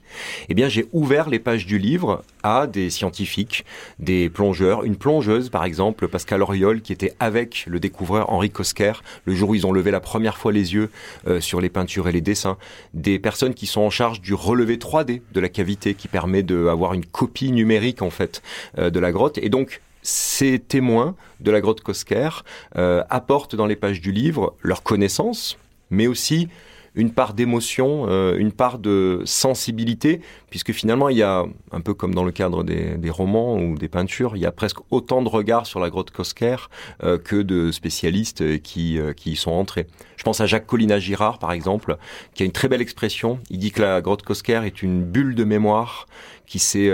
[0.50, 3.64] eh bien j'ai ouvert les pages du livre à des scientifiques,
[4.00, 8.94] des plongeurs, une plongeuse par exemple, Pascal Auriol, qui était avec le découvreur Henri Cosquer.
[9.26, 10.90] Le jour où ils ont levé la première fois les yeux
[11.28, 12.58] euh, sur les peintures et les dessins,
[12.96, 16.96] des personnes qui sont en charge du relevé 3D de la cavité qui permet d'avoir
[16.96, 18.42] une copie numérique en fait
[18.80, 19.38] euh, de la grotte.
[19.38, 22.30] Et donc ces témoins de la grotte Cosquer
[22.78, 25.58] euh, apportent dans les pages du livre leur connaissance,
[25.90, 26.48] mais aussi
[26.94, 31.94] une part d'émotion, euh, une part de sensibilité, puisque finalement il y a, un peu
[31.94, 35.28] comme dans le cadre des, romans ou des peintures, il y a presque autant de
[35.28, 36.56] regards sur la grotte Cosquer
[37.04, 39.88] euh, que de spécialistes qui, qui y sont entrés.
[40.18, 41.98] Je pense à Jacques Collina Girard, par exemple,
[42.36, 43.40] qui a une très belle expression.
[43.50, 46.08] Il dit que la grotte Cosquer est une bulle de mémoire
[46.46, 46.92] qui s'est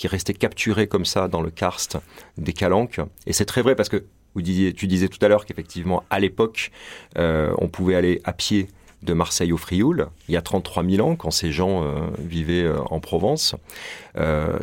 [0.00, 1.98] qui est resté capturé comme ça dans le karst
[2.38, 3.02] des calanques.
[3.26, 6.70] Et c'est très vrai parce que tu disais tout à l'heure qu'effectivement, à l'époque,
[7.18, 8.68] euh, on pouvait aller à pied
[9.02, 12.62] de Marseille au Frioul, il y a 33 000 ans, quand ces gens euh, vivaient
[12.62, 13.56] euh, en Provence.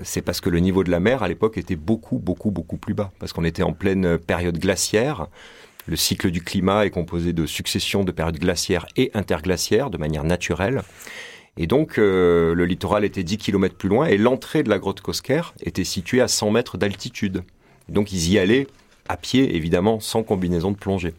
[0.01, 2.95] c'est parce que le niveau de la mer, à l'époque, était beaucoup, beaucoup, beaucoup plus
[2.95, 5.27] bas, parce qu'on était en pleine période glaciaire.
[5.85, 10.23] Le cycle du climat est composé de successions de périodes glaciaires et interglaciaires, de manière
[10.23, 10.81] naturelle.
[11.57, 15.01] Et donc, euh, le littoral était 10 km plus loin et l'entrée de la grotte
[15.01, 17.43] Cosquer était située à 100 mètres d'altitude.
[17.89, 18.67] Donc, ils y allaient
[19.09, 21.13] à pied, évidemment, sans combinaison de plongée.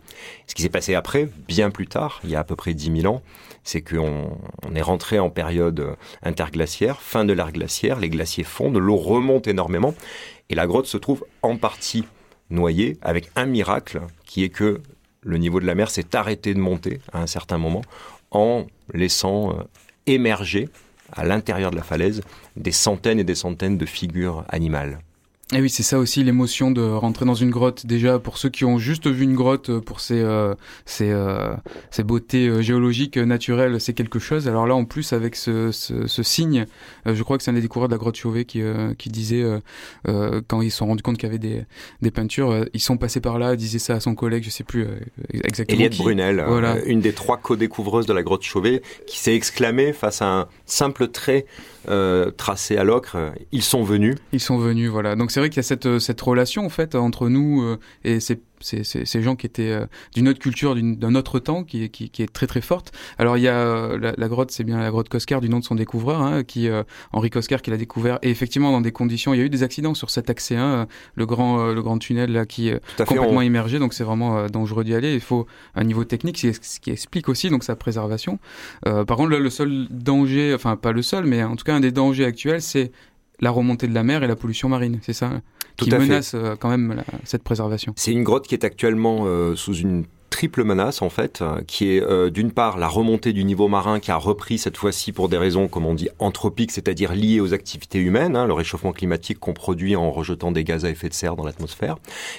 [0.47, 3.01] Ce qui s'est passé après, bien plus tard, il y a à peu près 10
[3.03, 3.23] 000 ans,
[3.65, 8.77] c'est qu'on on est rentré en période interglaciaire, fin de l'ère glaciaire, les glaciers fondent,
[8.77, 9.95] l'eau remonte énormément,
[10.51, 12.05] et la grotte se trouve en partie
[12.51, 14.81] noyée, avec un miracle, qui est que
[15.23, 17.83] le niveau de la mer s'est arrêté de monter à un certain moment,
[18.31, 19.63] en laissant euh,
[20.09, 20.69] émerger
[21.13, 22.23] à l'intérieur de la falaise
[22.57, 25.01] des centaines et des centaines de figures animales.
[25.55, 27.87] Et oui, c'est ça aussi l'émotion de rentrer dans une grotte.
[27.87, 31.55] Déjà, pour ceux qui ont juste vu une grotte euh, pour ses, euh, ses, euh,
[31.91, 34.47] ses, beautés géologiques naturelles, c'est quelque chose.
[34.47, 36.67] Alors là, en plus, avec ce, ce, ce signe,
[37.07, 38.63] je crois que c'est un des découvreurs de la grotte Chauvet qui,
[38.99, 39.45] qui disait,
[40.05, 41.65] quand ils se sont rendus compte qu'il y avait des,
[42.03, 44.87] des peintures, ils sont passés par là, disait ça à son collègue, je sais plus
[45.33, 45.79] exactement.
[45.79, 46.77] Eliette Brunel, voilà.
[46.85, 51.09] une des trois co-découvreuses de la grotte Chauvet, qui s'est exclamée face à un simple
[51.09, 51.47] trait
[52.37, 53.17] tracé à l'ocre.
[53.53, 54.17] Ils sont venus.
[54.33, 55.17] Ils sont venus, voilà.
[55.17, 58.19] Donc c'est vrai qu'il y a cette, cette relation en fait entre nous euh, et
[58.19, 62.11] ces ces, ces, gens qui étaient euh, d'une autre culture, d'un autre temps, qui, qui,
[62.11, 62.93] qui, est très très forte.
[63.19, 65.65] Alors il y a euh, la, grotte, c'est bien la grotte Coscar du nom de
[65.65, 68.19] son découvreur, hein, qui euh, Henri Coscar qui l'a découvert.
[68.23, 70.87] Et effectivement, dans des conditions, il y a eu des accidents sur cet accès 1,
[71.15, 74.95] le grand le grand tunnel là qui est complètement immergé, donc c'est vraiment dangereux d'y
[74.95, 75.15] aller.
[75.15, 78.39] Il faut un niveau technique, ce qui explique aussi donc sa préservation.
[78.85, 81.81] par contre, là, le seul danger, enfin pas le seul, mais en tout cas un
[81.81, 82.93] des dangers actuels, c'est
[83.41, 85.41] la remontée de la mer et la pollution marine, c'est ça
[85.77, 87.93] Tout qui menace euh, quand même cette préservation.
[87.97, 92.03] C'est une grotte qui est actuellement euh, sous une triple menace en fait, qui est
[92.03, 95.37] euh, d'une part la remontée du niveau marin qui a repris cette fois-ci pour des
[95.37, 99.53] raisons, comme on dit, anthropiques, c'est-à-dire liées aux activités humaines, hein, le réchauffement climatique qu'on
[99.53, 101.97] produit en rejetant des gaz à effet de serre dans l'atmosphère.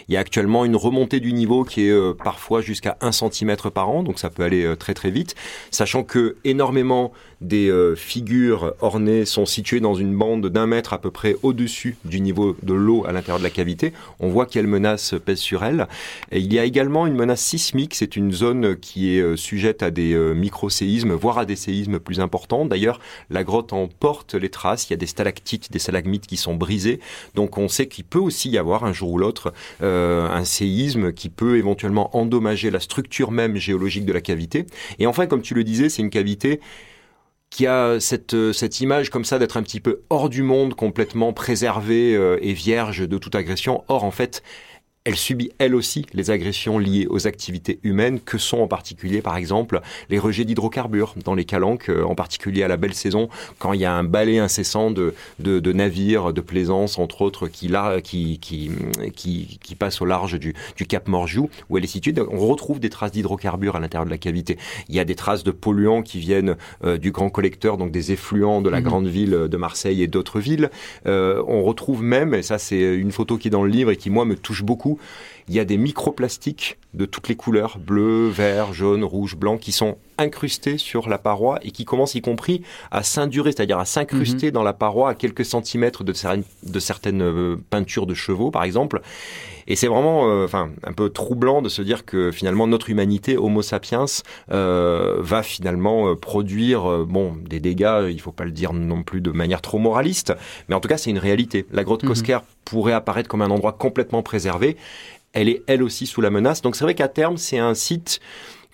[0.08, 3.56] Il y a actuellement une remontée du niveau qui est euh, parfois jusqu'à 1 cm
[3.74, 5.36] par an, donc ça peut aller euh, très très vite,
[5.72, 11.10] sachant que énormément des figures ornées sont situées dans une bande d'un mètre à peu
[11.10, 13.94] près au-dessus du niveau de l'eau à l'intérieur de la cavité.
[14.20, 15.88] On voit quelle menace pèse sur elle.
[16.34, 19.84] Et il y a également une menace sismique c'est une zone qui est euh, sujette
[19.84, 22.66] à des euh, micro-séismes, voire à des séismes plus importants.
[22.66, 24.90] D'ailleurs, la grotte en porte les traces.
[24.90, 27.00] Il y a des stalactites, des stalagmites qui sont brisés.
[27.36, 31.14] Donc on sait qu'il peut aussi y avoir un jour ou l'autre euh, un séisme
[31.14, 34.66] qui peut éventuellement endommager la structure même géologique de la cavité.
[35.00, 36.60] Et enfin, comme tu le disais, c'est une cavité
[37.50, 42.14] qui a cette image comme ça d'être un petit peu hors du monde, complètement préservée
[42.42, 43.84] et vierge de toute agression.
[43.88, 44.44] Or, en fait,
[45.10, 49.38] elle subit elle aussi les agressions liées aux activités humaines que sont en particulier par
[49.38, 53.74] exemple les rejets d'hydrocarbures dans les calanques, euh, en particulier à la belle saison quand
[53.74, 58.02] il y a un balai incessant de, de, navires de plaisance entre autres qui, là,
[58.02, 58.70] qui, qui,
[59.16, 62.14] qui, qui passent au large du, du Cap Morjou où elle est située.
[62.32, 64.60] On retrouve des traces d'hydrocarbures à l'intérieur de la cavité.
[64.90, 68.12] Il y a des traces de polluants qui viennent euh, du grand collecteur, donc des
[68.12, 68.84] effluents de la mmh.
[68.84, 70.70] grande ville de Marseille et d'autres villes.
[71.08, 73.98] Euh, on retrouve même, et ça c'est une photo qui est dans le livre et
[73.98, 74.99] qui moi me touche beaucoup,
[75.50, 79.72] il y a des microplastiques de toutes les couleurs, bleu, vert, jaune, rouge, blanc, qui
[79.72, 84.48] sont incrustés sur la paroi et qui commencent y compris à s'indurer, c'est-à-dire à s'incruster
[84.48, 84.54] mhm.
[84.54, 86.14] dans la paroi à quelques centimètres de,
[86.64, 89.02] de certaines euh, peintures de chevaux, par exemple.
[89.70, 93.38] Et c'est vraiment, euh, enfin, un peu troublant de se dire que finalement notre humanité,
[93.38, 94.06] Homo sapiens,
[94.52, 98.10] euh, va finalement produire, bon, des dégâts.
[98.10, 100.34] Il faut pas le dire non plus de manière trop moraliste,
[100.68, 101.66] mais en tout cas, c'est une réalité.
[101.72, 102.40] La grotte mmh.
[102.66, 104.76] pourrait apparaître comme un endroit complètement préservé
[105.34, 106.62] elle est elle aussi sous la menace.
[106.62, 108.20] Donc c'est vrai qu'à terme, c'est un site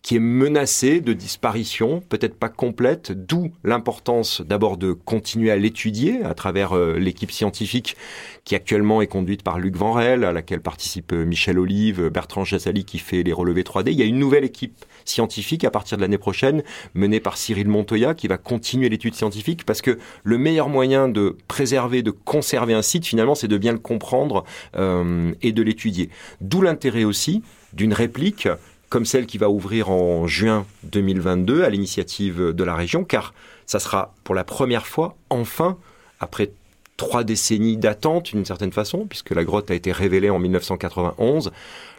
[0.06, 6.24] qui est menacé de disparition, peut-être pas complète, d'où l'importance d'abord de continuer à l'étudier
[6.24, 7.98] à travers euh, l'équipe scientifique
[8.44, 12.86] qui actuellement est conduite par Luc Vanrel, à laquelle participent euh, Michel Olive, Bertrand Chassali
[12.86, 13.94] qui fait les relevés 3D.
[13.94, 16.62] Il y a une nouvelle équipe scientifique à partir de l'année prochaine,
[16.94, 21.36] menée par Cyril Montoya, qui va continuer l'étude scientifique, parce que le meilleur moyen de
[21.48, 24.44] préserver, de conserver un site, finalement, c'est de bien le comprendre
[24.76, 26.12] euh, et de l'étudier.
[26.41, 27.41] D'où l'intérêt aussi
[27.74, 28.48] d'une réplique
[28.89, 33.34] comme celle qui va ouvrir en juin 2022 à l'initiative de la région, car
[33.65, 35.78] ça sera pour la première fois, enfin,
[36.19, 36.52] après
[36.98, 41.52] trois décennies d'attente d'une certaine façon, puisque la grotte a été révélée en 1991,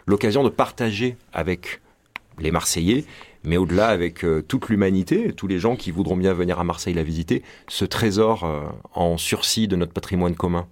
[0.05, 1.81] l'occasion de partager avec
[2.39, 3.05] les Marseillais,
[3.43, 6.93] mais au-delà avec euh, toute l'humanité, tous les gens qui voudront bien venir à Marseille
[6.93, 8.61] la visiter, ce trésor euh,
[8.93, 10.67] en sursis de notre patrimoine commun.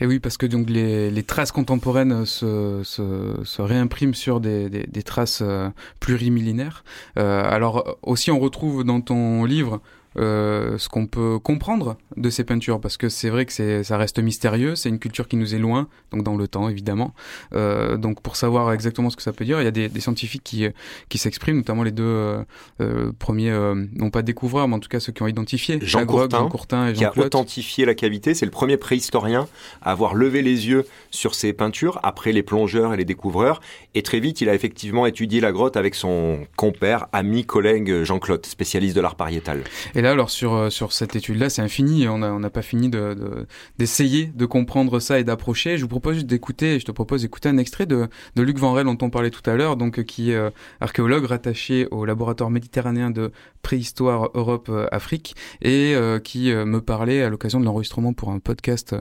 [0.00, 5.68] Et oui, parce que donc les, traces contemporaines se, réimpriment sur des traces euh,
[6.00, 6.84] plurimillénaires.
[7.18, 9.80] Euh, alors aussi, on retrouve dans ton livre
[10.18, 14.18] euh, ce qu'on peut comprendre de ces peintures, parce que c'est vrai que ça reste
[14.18, 17.14] mystérieux, c'est une culture qui nous est loin, donc dans le temps évidemment.
[17.54, 20.00] Euh, donc pour savoir exactement ce que ça peut dire, il y a des, des
[20.00, 20.66] scientifiques qui,
[21.08, 22.42] qui s'expriment, notamment les deux euh,
[22.80, 26.04] euh premiers, euh, non pas découvreurs, mais en tout cas ceux qui ont identifié Jean,
[26.06, 28.34] Courtin, Jean Courtin et Jean qui a authentifié la cavité.
[28.34, 29.46] C'est le premier préhistorien
[29.82, 33.60] à avoir levé les yeux sur ces peintures après les plongeurs et les découvreurs.
[33.94, 38.44] Et très vite, il a effectivement étudié la grotte avec son compère, ami, collègue Jean-Claude,
[38.46, 39.62] spécialiste de l'art pariétal.
[39.94, 42.08] Et là, alors sur euh, sur cette étude-là, c'est infini.
[42.08, 43.46] On n'a pas fini de
[43.78, 45.76] d'essayer de, comprendre ça et d'approcher.
[45.76, 46.80] Je vous propose d'écouter.
[46.80, 49.54] Je te propose d'écouter un extrait de, de Luc Vanrel dont on parlait tout à
[49.54, 50.50] l'heure, donc qui est euh,
[50.80, 53.32] archéologue rattaché au laboratoire méditerranéen de
[53.62, 58.96] préhistoire Europe-Afrique et euh, qui euh, me parlait à l'occasion de l'enregistrement pour un podcast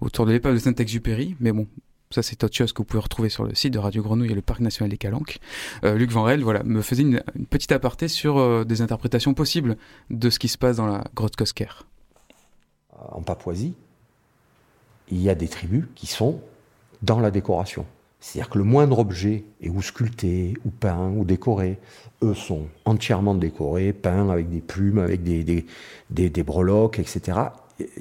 [0.00, 1.36] autour de l'épave de Saint-Exupéry.
[1.40, 1.66] Mais bon,
[2.12, 4.34] ça c'est autre chose que vous pouvez retrouver sur le site de Radio Grenouille et
[4.34, 5.38] le Parc National des Calanques.
[5.84, 9.76] Euh, Luc Vanrel, voilà, me faisait une, petite aparté sur euh, des interprétations possibles
[10.10, 11.86] de ce qui se passe dans la grotte Kosker.
[13.10, 13.74] En Papouasie,
[15.10, 16.40] il y a des tribus qui sont
[17.02, 17.84] dans la décoration.
[18.20, 21.78] C'est-à-dire que le moindre objet est ou sculpté, ou peint, ou décoré.
[22.22, 27.38] Eux sont entièrement décorés, peints avec des plumes, avec des, des, des breloques, etc.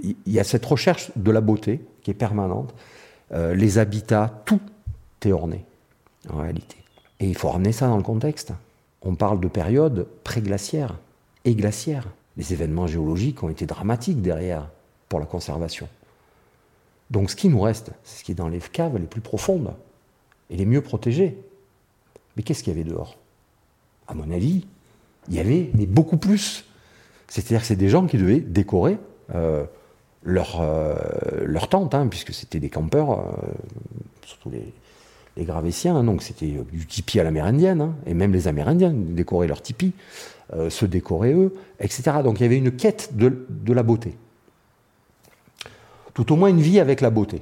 [0.03, 2.76] Il y a cette recherche de la beauté qui est permanente
[3.34, 4.60] euh, les habitats, tout
[5.24, 5.66] est orné,
[6.30, 6.78] en réalité.
[7.20, 8.54] Et il faut ramener ça dans le contexte.
[9.04, 10.98] On parle de période pré-glaciaire
[11.46, 12.08] et glaciaire.
[12.38, 14.70] Les événements géologiques ont été dramatiques derrière
[15.10, 15.88] pour la conservation.
[17.10, 19.74] Donc ce qui nous reste, c'est ce qui est dans les caves les plus profondes
[20.50, 21.38] et les mieux protégées.
[22.36, 23.18] Mais qu'est-ce qu'il y avait dehors?
[24.08, 24.66] À mon avis,
[25.28, 26.66] il y avait mais beaucoup plus.
[27.28, 28.98] C'est-à-dire que c'est des gens qui devaient décorer
[29.36, 29.66] euh,
[30.24, 30.96] leur, euh,
[31.46, 33.24] leur tente, hein, puisque c'était des campeurs, euh,
[34.26, 34.74] surtout les,
[35.38, 39.62] les hein, donc c'était du tipi à l'amérindienne, hein, et même les Amérindiens décoraient leur
[39.62, 39.94] tipi,
[40.54, 42.18] euh, se décoraient eux, etc.
[42.24, 44.18] Donc il y avait une quête de, la beauté.
[46.14, 47.42] Tout au moins une vie avec la beauté,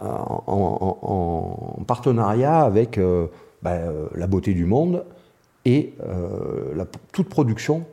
[0.00, 3.26] en, en, en partenariat avec euh,
[3.62, 3.78] bah,
[4.14, 5.04] la beauté du monde
[5.64, 7.86] et euh, toute production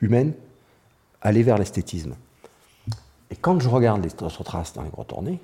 [0.00, 0.32] humaine
[1.20, 2.14] aller vers l'esthétisme.
[3.30, 5.40] Et quand je regarde les autres traces dans les grottes ornées,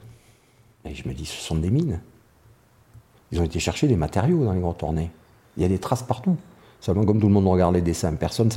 [0.84, 2.00] je me dis, ce sont des mines.
[3.32, 5.10] Ils ont été chercher des matériaux dans les grottes ornées.
[5.56, 6.36] Il y a des traces partout.
[6.80, 8.50] Seulement, comme tout le monde regarde les dessins, personne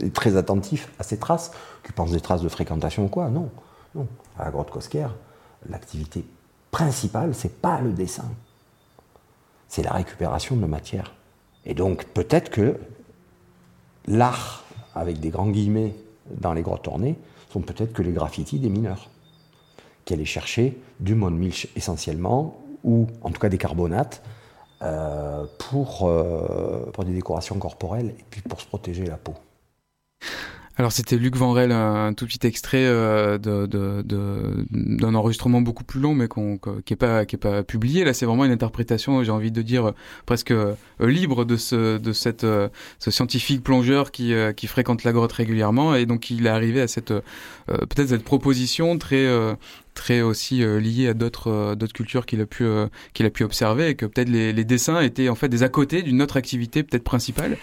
[0.00, 1.50] n'est très attentif à ces traces.
[1.82, 3.28] Tu penses des traces de fréquentation ou quoi?
[3.28, 3.50] Non.
[3.94, 4.06] Non.
[4.38, 5.08] À la grotte Kosker,
[5.68, 6.24] l'activité
[6.70, 8.30] principale, c'est pas le dessin.
[9.68, 11.14] C'est la récupération de matière.
[11.64, 12.78] Et donc, peut-être que
[14.06, 14.64] l'art,
[14.94, 15.94] avec des grands guillemets,
[16.30, 17.16] dans les grottes ornées,
[17.60, 19.10] peut-être que les graffitis des mineurs,
[20.04, 24.22] qui allaient chercher du milch essentiellement, ou en tout cas des carbonates,
[24.82, 25.46] euh,
[26.02, 29.34] euh, pour des décorations corporelles et puis pour se protéger la peau.
[30.76, 35.84] Alors c'était Luc Vanrel, un tout petit extrait euh, de, de, de, d'un enregistrement beaucoup
[35.84, 38.02] plus long, mais qu'on, qui est pas pas publié.
[38.02, 39.92] Là, c'est vraiment une interprétation, j'ai envie de dire
[40.26, 42.68] presque euh, libre de ce de cette euh,
[42.98, 46.80] ce scientifique plongeur qui euh, qui fréquente la grotte régulièrement, et donc il est arrivé
[46.80, 47.20] à cette euh,
[47.68, 49.28] peut-être cette proposition très
[49.94, 52.64] très aussi liée à d'autres d'autres cultures qu'il a pu
[53.12, 55.68] qu'il a pu observer, et que peut-être les, les dessins étaient en fait des à
[55.68, 57.58] côté d'une autre activité peut-être principale.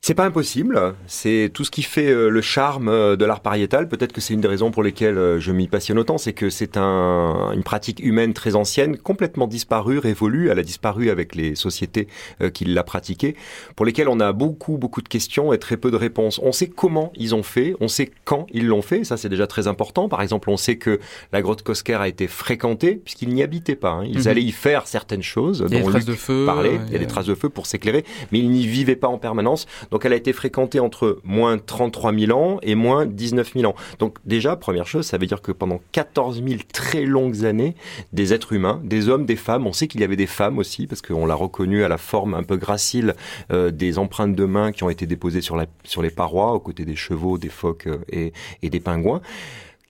[0.00, 0.94] C'est pas impossible.
[1.06, 3.88] C'est tout ce qui fait euh, le charme euh, de l'art pariétal.
[3.88, 6.50] Peut-être que c'est une des raisons pour lesquelles euh, je m'y passionne autant, c'est que
[6.50, 10.50] c'est un, une pratique humaine très ancienne, complètement disparue, révolue.
[10.50, 12.06] Elle a disparu avec les sociétés
[12.54, 13.34] qui l'a pratiquée,
[13.74, 16.40] pour lesquelles on a beaucoup, beaucoup de questions et très peu de réponses.
[16.42, 19.04] On sait comment ils ont fait, on sait quand ils l'ont fait.
[19.04, 20.08] Ça, c'est déjà très important.
[20.08, 21.00] Par exemple, on sait que
[21.32, 23.90] la grotte Kosker a été fréquentée puisqu'ils n'y habitaient pas.
[23.90, 24.04] Hein.
[24.06, 24.28] Ils mmh.
[24.28, 25.64] allaient y faire certaines choses.
[25.68, 26.46] Il y a des traces de feu.
[26.46, 26.80] Parlait.
[26.86, 29.18] Il y a des traces de feu pour s'éclairer, mais ils n'y vivaient pas en
[29.18, 29.66] permanence.
[29.90, 33.74] Donc elle a été fréquentée entre moins 33 000 ans et moins 19 000 ans.
[33.98, 37.74] Donc déjà, première chose, ça veut dire que pendant 14 000 très longues années,
[38.12, 40.86] des êtres humains, des hommes, des femmes, on sait qu'il y avait des femmes aussi,
[40.86, 43.14] parce qu'on l'a reconnu à la forme un peu gracile
[43.52, 46.60] euh, des empreintes de mains qui ont été déposées sur, la, sur les parois, aux
[46.60, 48.32] côtés des chevaux, des phoques euh, et,
[48.62, 49.20] et des pingouins.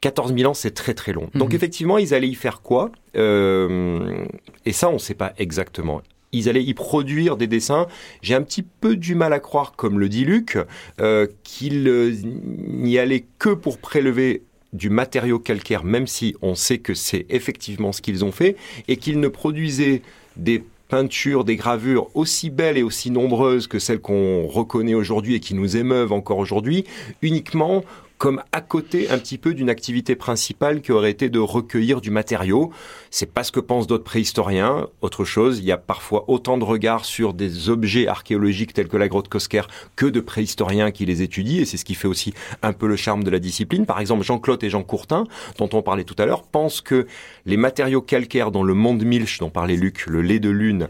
[0.00, 1.28] 14 000 ans, c'est très très long.
[1.34, 1.56] Donc mmh.
[1.56, 2.90] effectivement, ils allaient y faire quoi?
[3.16, 4.24] Euh,
[4.64, 6.02] Et ça, on ne sait pas exactement
[6.32, 7.86] ils allaient y produire des dessins.
[8.22, 10.58] J'ai un petit peu du mal à croire, comme le dit Luc,
[11.00, 16.78] euh, qu'ils euh, n'y allaient que pour prélever du matériau calcaire, même si on sait
[16.78, 18.56] que c'est effectivement ce qu'ils ont fait,
[18.86, 20.02] et qu'ils ne produisaient
[20.36, 25.40] des peintures, des gravures aussi belles et aussi nombreuses que celles qu'on reconnaît aujourd'hui et
[25.40, 26.84] qui nous émeuvent encore aujourd'hui,
[27.22, 27.84] uniquement
[28.18, 32.10] comme à côté un petit peu d'une activité principale qui aurait été de recueillir du
[32.10, 32.72] matériau.
[33.10, 34.88] C'est pas ce que pensent d'autres préhistoriens.
[35.00, 38.96] Autre chose, il y a parfois autant de regards sur des objets archéologiques tels que
[38.96, 39.62] la grotte Cosquer
[39.94, 42.96] que de préhistoriens qui les étudient et c'est ce qui fait aussi un peu le
[42.96, 43.86] charme de la discipline.
[43.86, 45.24] Par exemple, Jean-Claude et Jean Courtin,
[45.58, 47.06] dont on parlait tout à l'heure, pensent que
[47.46, 50.88] les matériaux calcaires dans le monde Milch, dont parlait Luc, le lait de lune,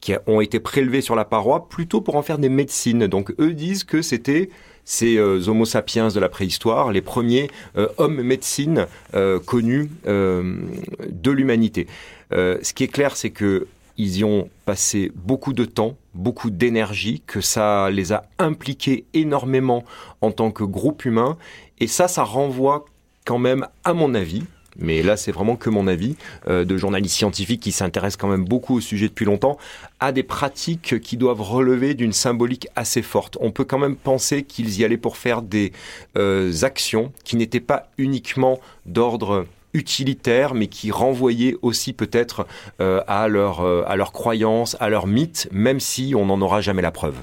[0.00, 3.06] qui ont été prélevés sur la paroi plutôt pour en faire des médecines.
[3.06, 4.50] Donc eux disent que c'était
[4.84, 11.30] ces euh, Homo sapiens de la préhistoire, les premiers euh, hommes médecine euh, connus de
[11.30, 11.86] l'humanité.
[12.30, 13.66] ce qui est clair, c'est que
[13.98, 19.84] ils y ont passé beaucoup de temps, beaucoup d'énergie, que ça les a impliqués énormément
[20.22, 21.36] en tant que groupe humain,
[21.78, 22.86] et ça, ça renvoie
[23.26, 24.44] quand même, à mon avis,
[24.78, 26.16] mais là c'est vraiment que mon avis,
[26.48, 29.58] euh, de journaliste scientifique qui s'intéresse quand même beaucoup au sujet depuis longtemps,
[30.00, 33.36] à des pratiques qui doivent relever d'une symbolique assez forte.
[33.40, 35.72] On peut quand même penser qu'ils y allaient pour faire des
[36.16, 42.46] euh, actions qui n'étaient pas uniquement d'ordre utilitaire, mais qui renvoyaient aussi peut-être
[42.80, 46.82] euh, à leur à leur croyance, à leur mythe, même si on n'en aura jamais
[46.82, 47.16] la preuve.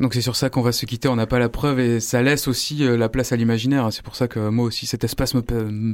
[0.00, 2.22] Donc c'est sur ça qu'on va se quitter, on n'a pas la preuve et ça
[2.22, 3.86] laisse aussi euh, la place à l'imaginaire.
[3.92, 5.42] C'est pour ça que moi aussi cet espace me,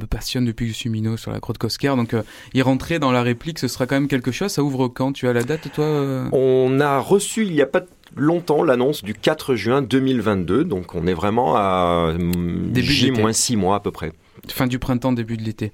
[0.05, 1.93] passionne depuis que je suis minot sur la grotte Cosquer.
[1.97, 4.51] Donc euh, y rentrer dans la réplique, ce sera quand même quelque chose.
[4.51, 5.11] Ça ouvre quand?
[5.11, 6.29] Tu as la date toi euh?
[6.31, 7.81] On a reçu il n'y a pas
[8.15, 13.79] longtemps l'annonce du 4 juin 2022, donc on est vraiment à début J-6 mois à
[13.81, 14.13] peu près.
[14.47, 15.73] Fin du printemps, début de l'été.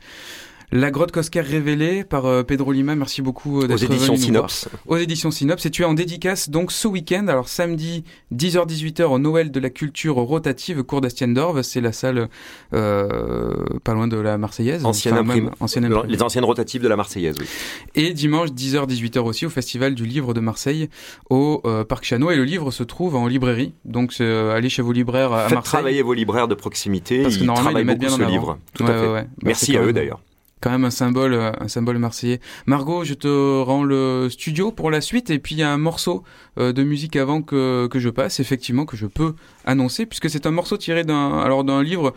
[0.76, 2.96] La grotte Cosquer révélée par euh, Pedro Lima.
[2.96, 3.92] Merci beaucoup euh, d'être venu.
[3.92, 4.68] Aux éditions Synops.
[4.88, 5.64] Aux éditions Synops.
[5.68, 7.28] Et tu es en dédicace donc ce week-end.
[7.28, 8.04] Alors samedi
[8.34, 11.62] 10h-18h au Noël de la culture rotative, cours d'Astiendorf.
[11.62, 12.28] C'est la salle
[12.74, 13.54] euh,
[13.84, 14.84] pas loin de la Marseillaise.
[14.84, 17.46] Ancienne, ancienne Les anciennes rotatives de la Marseillaise, oui.
[17.94, 20.90] Et dimanche 10h-18h aussi au Festival du Livre de Marseille
[21.30, 22.32] au Parc Chano.
[22.32, 23.76] Et le livre se trouve en librairie.
[23.86, 25.70] Donc allez chez vos libraires à Faites Marseille.
[25.70, 27.22] travailler vos libraires de proximité.
[27.22, 28.58] Parce que ils travaillent beaucoup ce livre.
[28.74, 29.28] Tout à fait.
[29.44, 30.20] Merci à eux d'ailleurs
[30.64, 32.40] quand même un symbole, euh, un symbole marseillais.
[32.68, 35.78] Margot, je te rends le studio pour la suite et puis il y a un
[35.78, 36.24] morceau
[36.58, 39.36] euh, de musique avant que, que je passe, effectivement, que je peux
[39.66, 42.14] annoncer puisque c'est un morceau tiré d'un, alors d'un livre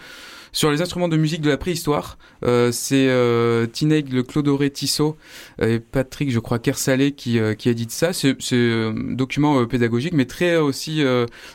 [0.52, 2.18] sur les instruments de musique de la préhistoire.
[2.44, 5.16] Euh, c'est euh, le Clodoré Tissot
[5.60, 8.12] et Patrick, je crois, Kersalé qui, euh, qui édite ça.
[8.12, 11.02] C'est un euh, document pédagogique, mais très aussi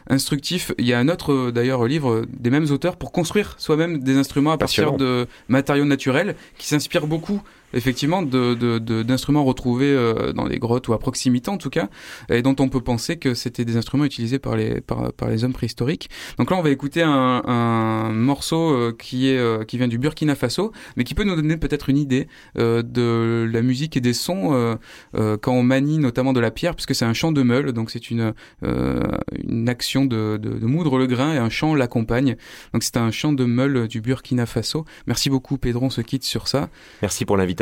[0.09, 0.71] instructif.
[0.77, 4.51] Il y a un autre, d'ailleurs, livre des mêmes auteurs pour construire soi-même des instruments
[4.51, 7.41] à partir de matériaux naturels qui s'inspirent beaucoup
[7.73, 11.89] effectivement d'instruments retrouvés euh, dans les grottes ou à proximité en tout cas,
[12.29, 15.43] et dont on peut penser que c'était des instruments utilisés par les, par, par, les
[15.43, 16.09] hommes préhistoriques.
[16.37, 19.97] Donc là, on va écouter un, un morceau euh, qui, est, euh, qui vient du
[19.97, 24.13] Burkina Faso, mais qui peut nous donner peut-être une idée de la musique et des
[24.13, 24.77] sons
[25.13, 28.11] quand on manie notamment de la pierre, puisque c'est un chant de meule, donc c'est
[28.11, 32.35] une, une action de, de, de, moudre le grain et un chant l'accompagne.
[32.73, 34.85] Donc c'est un chant de meule du Burkina Faso.
[35.07, 36.69] Merci beaucoup Pedro, on se quitte sur ça.
[37.01, 37.60] Merci pour l'invitation.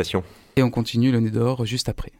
[0.56, 2.12] Et on continue le nez d'or juste après.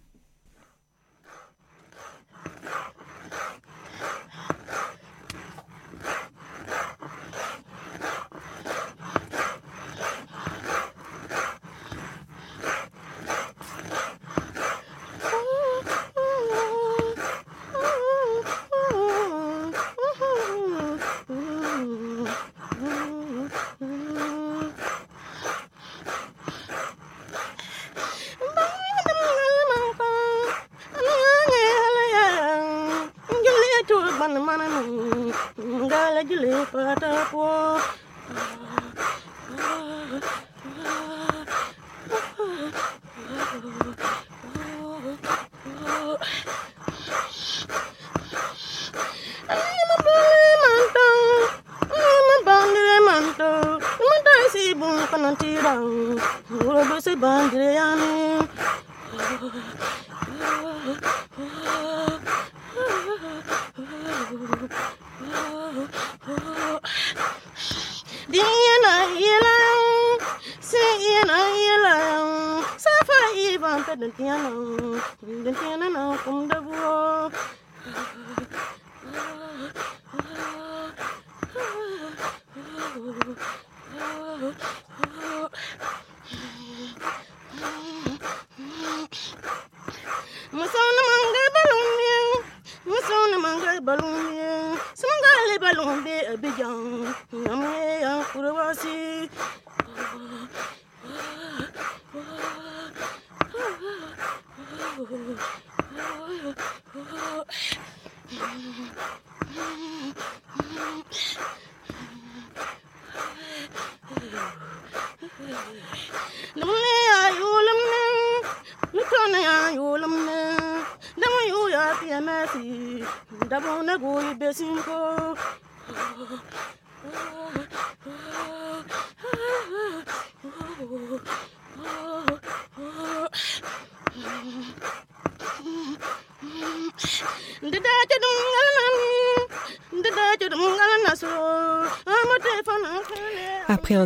[36.36, 37.78] lipat ako.
[38.30, 38.62] Ah,
[39.58, 40.22] ah,
[43.98, 44.19] ah.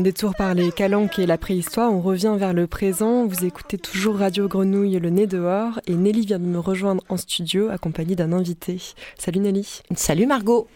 [0.03, 3.25] Détour par les calanques et la préhistoire, on revient vers le présent.
[3.25, 7.15] Vous écoutez toujours Radio Grenouille, le nez dehors, et Nelly vient de me rejoindre en
[7.17, 8.79] studio accompagnée d'un invité.
[9.17, 9.81] Salut Nelly.
[9.95, 10.67] Salut Margot.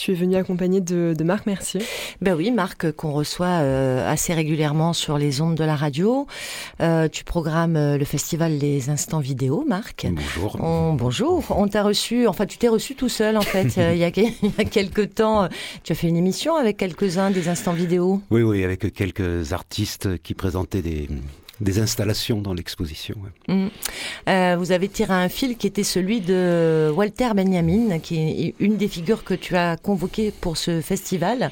[0.00, 1.82] Tu es venu accompagné de, Marc Mercier.
[2.22, 6.26] Ben oui, Marc, qu'on reçoit euh, assez régulièrement sur les ondes de la radio.
[6.80, 10.06] Euh, tu programmes euh, le festival Les Instants Vidéo, Marc.
[10.10, 10.56] Bonjour.
[10.96, 11.44] bonjour.
[11.50, 13.76] On t'a reçu, enfin tu t'es reçu tout seul en fait.
[13.76, 15.50] il, y a, il y a quelques temps,
[15.84, 18.22] tu as fait une émission avec quelques-uns des Instants Vidéo.
[18.30, 21.10] Oui, oui, avec quelques artistes qui présentaient des,
[21.60, 23.16] des installations dans l'exposition.
[23.48, 23.68] Mm.
[24.28, 28.76] Euh, vous avez tiré un fil qui était celui de Walter Benjamin, qui est une
[28.76, 31.50] des figures que tu as convoquées pour ce festival.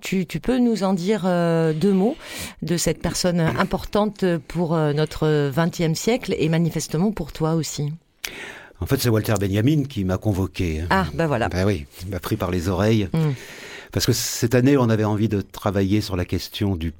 [0.00, 2.16] Tu, peux nous en dire euh, deux mots
[2.62, 7.92] de cette personne importante pour euh, notre 20e siècle et manifestement pour toi aussi?
[8.80, 10.80] En fait, c'est Walter Benjamin qui m'a convoqué.
[10.80, 10.86] Hein.
[10.90, 11.48] Ah, ben voilà.
[11.48, 13.08] Ben oui, il m'a pris par les oreilles.
[13.12, 13.30] Mm.
[13.90, 16.92] Parce que cette année, on avait envie de travailler sur la question du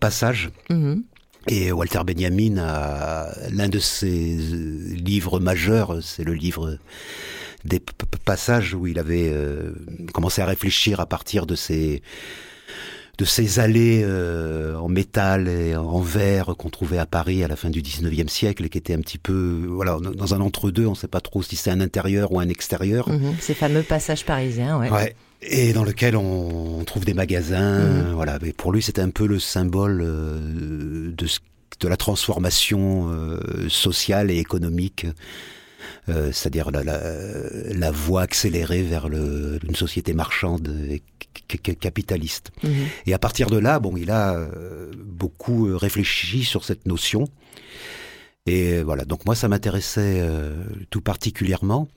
[0.00, 0.50] passage.
[0.70, 1.02] Mm-hmm.
[1.48, 6.78] Et Walter Benjamin a l'un de ses euh, livres majeurs, c'est le livre
[7.64, 7.80] des
[8.24, 9.72] passages où il avait euh,
[10.12, 12.02] commencé à réfléchir à partir de ces
[13.16, 17.54] de ces allées euh, en métal et en verre qu'on trouvait à Paris à la
[17.54, 20.90] fin du 19e siècle et qui étaient un petit peu voilà dans un entre-deux, on
[20.90, 23.08] ne sait pas trop si c'est un intérieur ou un extérieur.
[23.08, 24.90] Mhm, ces fameux passages parisiens, ouais.
[24.90, 25.14] ouais
[25.46, 27.80] et dans lequel on, trouve des magasins.
[27.80, 28.12] Mhm.
[28.14, 31.26] Voilà, mais pour lui, c'était un peu le symbole euh, de
[31.80, 35.06] de la transformation euh, sociale et économique.
[36.08, 41.02] Euh, c'est-à-dire la, la, voie accélérée vers le, une société marchande et
[41.48, 42.52] capitaliste.
[42.62, 42.70] Mhm.
[43.06, 44.38] Et à partir de là, bon, il a
[45.04, 47.26] beaucoup réfléchi sur cette notion.
[48.46, 50.22] Et voilà, donc moi, ça m'intéressait
[50.90, 51.88] tout particulièrement.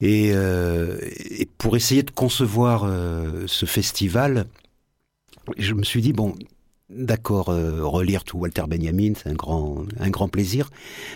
[0.00, 0.98] Et, euh,
[1.30, 4.46] et, pour essayer de concevoir euh, ce festival,
[5.56, 6.34] je me suis dit, bon,
[6.90, 10.70] d'accord, euh, relire tout Walter Benjamin, c'est un grand, un grand plaisir,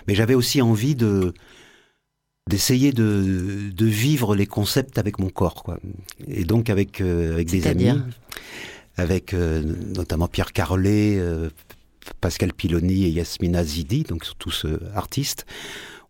[0.07, 1.35] mais j'avais aussi envie de
[2.49, 5.78] d'essayer de, de vivre les concepts avec mon corps, quoi.
[6.26, 7.93] Et donc avec, avec des amis,
[8.97, 11.22] avec notamment Pierre Carlet,
[12.20, 14.66] Pascal Piloni et Yasmina Zidi, donc tous
[14.97, 15.47] artistes,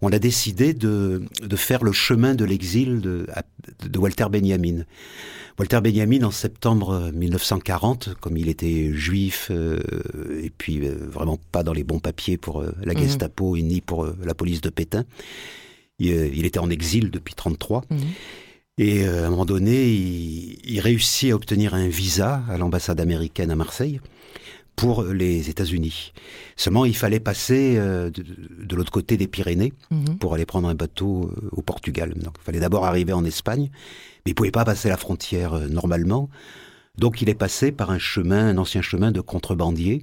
[0.02, 3.26] on a décidé de, de faire le chemin de l'exil de,
[3.86, 4.84] de, Walter Benjamin.
[5.58, 9.78] Walter Benjamin, en septembre 1940, comme il était juif euh,
[10.42, 13.00] et puis euh, vraiment pas dans les bons papiers pour euh, la mhm.
[13.00, 15.04] Gestapo et ni pour la police de Pétain,
[15.98, 17.84] il, était en exil depuis 33.
[17.90, 17.98] Mhm.
[18.78, 23.50] Et à un moment donné, il, il réussit à obtenir un visa à l'ambassade américaine
[23.50, 24.00] à Marseille
[24.80, 26.14] pour les États-Unis.
[26.56, 30.16] Seulement, il fallait passer euh, de, l'autre côté des Pyrénées mhm.
[30.18, 32.14] pour aller prendre un bateau euh, au Portugal.
[32.16, 33.68] Donc, il fallait d'abord arriver en Espagne,
[34.24, 36.30] mais il pouvait pas passer la frontière euh, normalement.
[36.96, 40.02] Donc, il est passé par un chemin, un ancien chemin de contrebandier,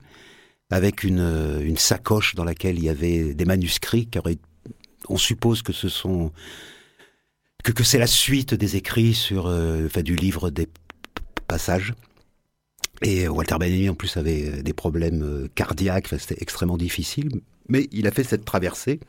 [0.69, 4.05] avec une, une sacoche dans laquelle il y avait des manuscrits.
[4.05, 4.19] Qui
[5.09, 6.31] on suppose que ce sont
[7.63, 10.67] que, que c'est la suite des écrits sur, enfin, du livre des
[11.47, 11.93] passages.
[13.01, 17.29] Et Walter Benjamin en plus avait euh, des problèmes euh, cardiaques, c'était extrêmement difficile.
[17.69, 18.99] Mais il a fait cette traversée.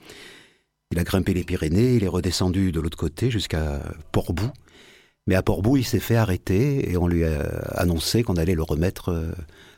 [0.91, 3.81] Il a grimpé les Pyrénées, il est redescendu de l'autre côté jusqu'à
[4.11, 4.51] Portbou.
[5.27, 7.43] Mais à Portbou, il s'est fait arrêter et on lui a
[7.75, 9.33] annoncé qu'on allait le remettre euh,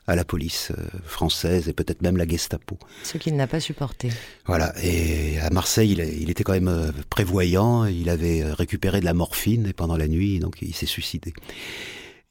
[0.07, 0.73] à la police
[1.05, 2.79] française et peut-être même la Gestapo.
[3.03, 4.11] Ce qu'il n'a pas supporté.
[4.47, 4.73] Voilà.
[4.83, 7.85] Et à Marseille, il, il, était quand même prévoyant.
[7.85, 11.33] Il avait récupéré de la morphine et pendant la nuit, donc il s'est suicidé.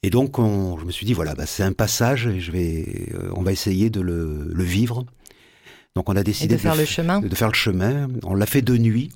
[0.02, 3.08] Et donc, on, je me suis dit, voilà, bah, c'est un passage, et je vais,
[3.14, 5.04] euh, on va essayer de le, le, vivre.
[5.94, 7.20] Donc, on a décidé de faire le chemin.
[7.20, 8.08] De faire le chemin.
[8.22, 9.10] On l'a fait de nuit,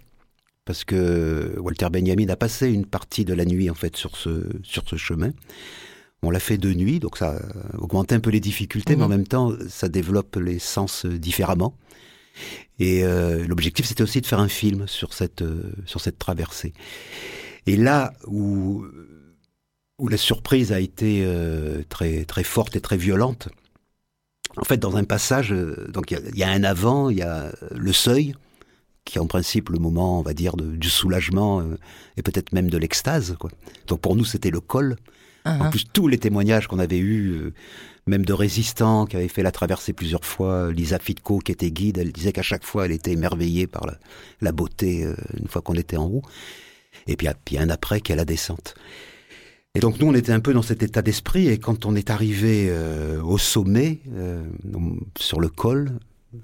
[0.66, 4.46] parce que Walter Benjamin a passé une partie de la nuit, en fait, sur ce,
[4.62, 5.30] sur ce chemin.
[6.22, 7.40] On l'a fait de nuit, donc ça
[7.78, 9.16] augmente un peu les difficultés, mais en mhm.
[9.16, 11.74] même temps, ça développe les sens différemment.
[12.78, 16.72] Et euh, l'objectif, c'était aussi de faire un film sur cette, euh, sur cette traversée.
[17.66, 18.84] Et là où
[19.98, 23.48] où la surprise a été euh, très, très forte et très violente.
[24.56, 27.22] En fait, dans un passage, euh, donc il y, y, a un avant, il y
[27.22, 28.34] a le seuil,
[29.04, 31.76] qui est en principe le moment, on va dire, de, du soulagement euh,
[32.16, 33.36] et peut-être même de l'extase.
[33.38, 33.50] Quoi.
[33.86, 34.96] Donc pour nous, c'était le col.
[35.46, 35.62] Uh -huh.
[35.62, 37.52] En plus, tous les témoignages qu'on avait eus, euh,
[38.06, 41.98] même de résistants qui avaient fait la traversée plusieurs fois, Lisa Fitko, qui était guide,
[41.98, 43.98] elle disait qu'à chaque fois, elle était émerveillée par la,
[44.40, 46.22] la beauté euh, une fois qu'on était en haut.
[47.06, 48.74] Et puis, puis un après qui est la descente.
[49.76, 52.10] Et donc nous, on était un peu dans cet état d'esprit, et quand on est
[52.10, 54.44] arrivé euh, au sommet, euh,
[55.18, 55.98] sur le col,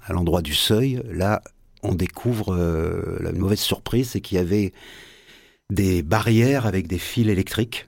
[0.05, 1.41] à l'endroit du seuil, là,
[1.81, 4.73] on découvre euh, la mauvaise surprise, c'est qu'il y avait
[5.69, 7.87] des barrières avec des fils électriques.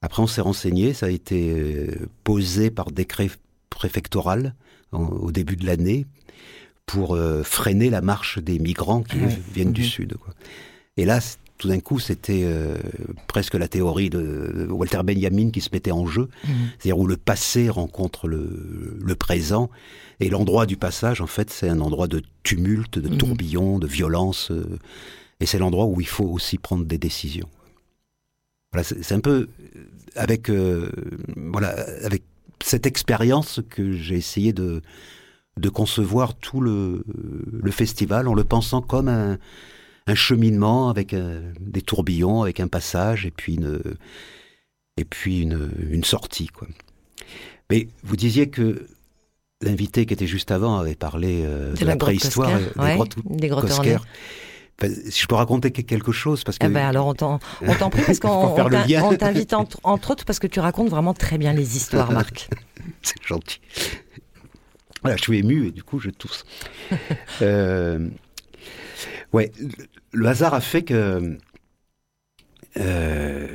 [0.00, 1.90] Après, on s'est renseigné, ça a été
[2.22, 3.30] posé par décret
[3.68, 4.54] préfectoral
[4.92, 6.06] en, au début de l'année
[6.86, 9.38] pour freiner la marche des migrants qui ouais.
[9.54, 9.72] viennent mmh.
[9.72, 10.16] du sud.
[10.16, 10.34] Quoi.
[10.96, 11.20] Et là,
[11.62, 12.76] tout d'un coup, c'était euh,
[13.28, 16.48] presque la théorie de Walter Benjamin qui se mettait en jeu, mmh.
[16.76, 19.70] c'est-à-dire où le passé rencontre le, le présent,
[20.18, 23.80] et l'endroit du passage, en fait, c'est un endroit de tumulte, de tourbillon, mmh.
[23.80, 24.76] de violence, euh,
[25.38, 27.48] et c'est l'endroit où il faut aussi prendre des décisions.
[28.72, 29.48] Voilà, c'est un peu
[30.16, 30.90] avec euh,
[31.36, 32.24] voilà avec
[32.60, 34.82] cette expérience que j'ai essayé de
[35.58, 39.38] de concevoir tout le le festival en le pensant comme un
[40.06, 43.80] un cheminement avec un, des tourbillons, avec un passage et puis une
[44.96, 46.68] et puis une, une sortie quoi.
[47.70, 48.86] Mais vous disiez que
[49.62, 52.94] l'invité qui était juste avant avait parlé euh, de, de, la, la préhistoire, des, ouais,
[52.94, 53.96] grottes, des grottes Cosquer.
[55.08, 56.66] Si je peux raconter quelque chose parce que.
[56.66, 60.48] Eh ben alors on t'en prie parce qu'on on t'invite entre, entre, autres parce que
[60.48, 62.48] tu racontes vraiment très bien les histoires, Marc.
[63.00, 63.60] C'est gentil.
[65.02, 66.44] Voilà, je suis ému et du coup je tousse.
[67.42, 68.08] euh,
[69.32, 69.52] ouais,
[70.12, 71.38] le hasard a fait que
[72.78, 73.48] euh,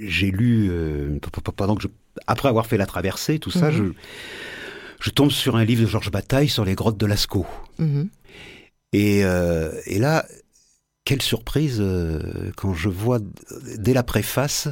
[0.00, 1.18] j'ai lu euh,
[1.56, 1.88] pendant que je,
[2.26, 3.72] après avoir fait la traversée, tout ça, -hmm.
[3.72, 3.84] je
[5.00, 7.46] je tombe sur un livre de Georges Bataille sur les grottes de Lascaux.
[8.92, 10.26] Et, euh, et, là,
[11.06, 11.82] quelle surprise
[12.56, 13.18] quand je vois
[13.78, 14.68] dès la préface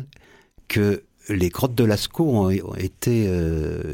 [0.67, 3.15] que les grottes de Lascaux ont, ont, été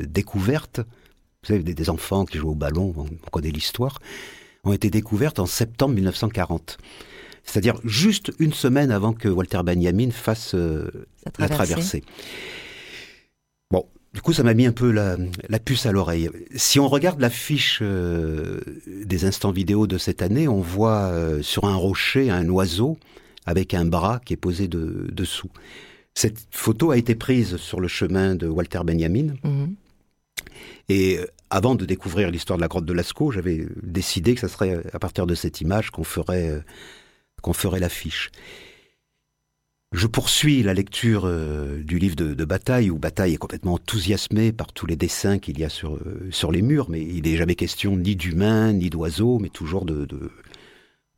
[0.08, 0.80] découvertes.
[0.80, 4.00] Vous savez, des, des, enfants qui jouent au ballon, on, on connaît l'histoire,
[4.64, 6.78] ont été découvertes en septembre 1940.
[7.44, 10.88] C'est-à-dire juste une semaine avant que Walter Benjamin fasse euh,
[11.38, 12.02] la traversée.
[13.70, 13.84] Bon,
[14.14, 16.30] du coup, ça m'a mis un peu la, la puce à l'oreille.
[16.54, 21.42] Si on regarde la fiche euh, des instants vidéo de cette année, on voit euh,
[21.42, 22.96] sur un rocher un oiseau
[23.44, 25.50] avec un bras qui est posé de, dessous.
[26.14, 29.34] Cette photo a été prise sur le chemin de Walter Benjamin.
[29.44, 29.74] -hmm.
[30.88, 31.18] Et
[31.50, 34.98] avant de découvrir l'histoire de la grotte de Lascaux, j'avais décidé que ce serait à
[34.98, 38.30] partir de cette image qu'on ferait, euh, l'affiche.
[39.92, 44.72] Je poursuis la lecture euh, du livre de, Bataille, où Bataille est complètement enthousiasmé par
[44.72, 47.96] tous les dessins qu'il y a sur, euh, les murs, mais il n'est jamais question
[47.96, 50.30] ni d'humains, ni d'oiseaux, mais toujours de, de,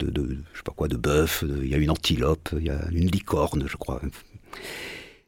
[0.00, 3.64] de, pas quoi, de bœuf, il y a une antilope, il y a une licorne,
[3.66, 4.02] je crois.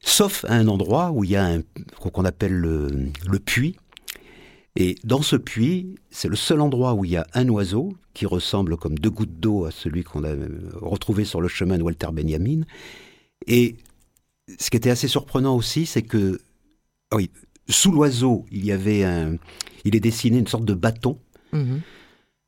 [0.00, 1.62] Sauf à un endroit où il y a un,
[1.96, 2.88] qu'on appelle le,
[3.26, 3.76] le puits,
[4.82, 8.24] et dans ce puits, c'est le seul endroit où il y a un oiseau qui
[8.26, 10.34] ressemble comme deux gouttes d'eau à celui qu'on a
[10.74, 12.60] retrouvé sur le chemin de Walter Benjamin,
[13.46, 13.76] et
[14.58, 16.40] ce qui était assez surprenant aussi, c'est que,
[17.10, 17.30] ah oui,
[17.68, 19.36] sous l'oiseau, il y avait un,
[19.84, 21.18] il est dessiné une sorte de bâton.
[21.52, 21.80] -hmm.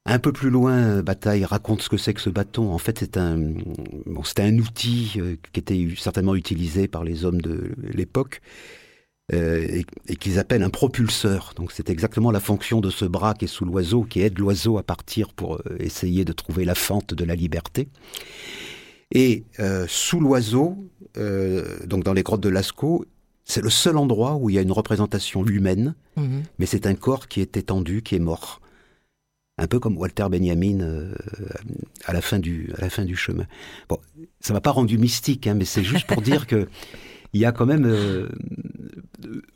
[0.07, 2.73] Un peu plus loin, Bataille raconte ce que c'est que ce bâton.
[2.73, 3.37] En fait, c'est un,
[4.07, 7.57] bon, c'était un outil euh, qui était certainement utilisé par les hommes de
[7.99, 8.41] l'époque.
[9.33, 11.53] Euh, et, et qu'ils appellent un propulseur.
[11.55, 14.77] Donc c'est exactement la fonction de ce bras qui est sous l'oiseau, qui aide l'oiseau
[14.77, 17.89] à partir pour euh, essayer de trouver la fente de la liberté.
[19.13, 20.77] Et euh, sous l'oiseau,
[21.17, 23.05] euh, donc dans les grottes de Lascaux,
[23.45, 26.43] c'est le seul endroit où il y a une représentation humaine, -hmm.
[26.59, 28.61] mais c'est un corps qui est étendu, qui est mort.
[29.59, 31.13] Un peu comme Walter Benjamin euh,
[32.05, 33.47] à, la fin du, à la fin du chemin.
[33.89, 33.99] Bon,
[34.41, 36.69] ça m'a pas rendu mystique, hein, mais c'est juste pour dire que
[37.33, 38.29] il y a quand même euh,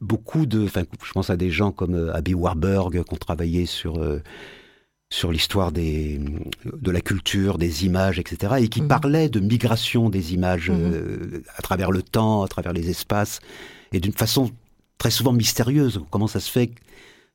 [0.01, 0.65] beaucoup de...
[0.65, 4.03] Enfin, je pense à des gens comme euh, Abby Warburg qui ont travaillé sur...
[4.03, 4.23] Euh,
[5.11, 6.19] sur l'histoire des,
[6.65, 8.89] de la culture, des images, etc., et qui mmh.
[8.89, 10.75] parlait de migration des images mmh.
[10.75, 13.39] euh, à travers le temps, à travers les espaces,
[13.93, 14.51] et d'une façon
[14.99, 16.01] très souvent mystérieuse.
[16.11, 16.73] Comment ça se fait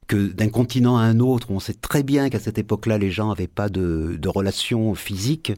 [0.08, 3.30] que d'un continent à un autre, on sait très bien qu'à cette époque-là, les gens
[3.30, 5.54] n'avaient pas de, de relations physiques,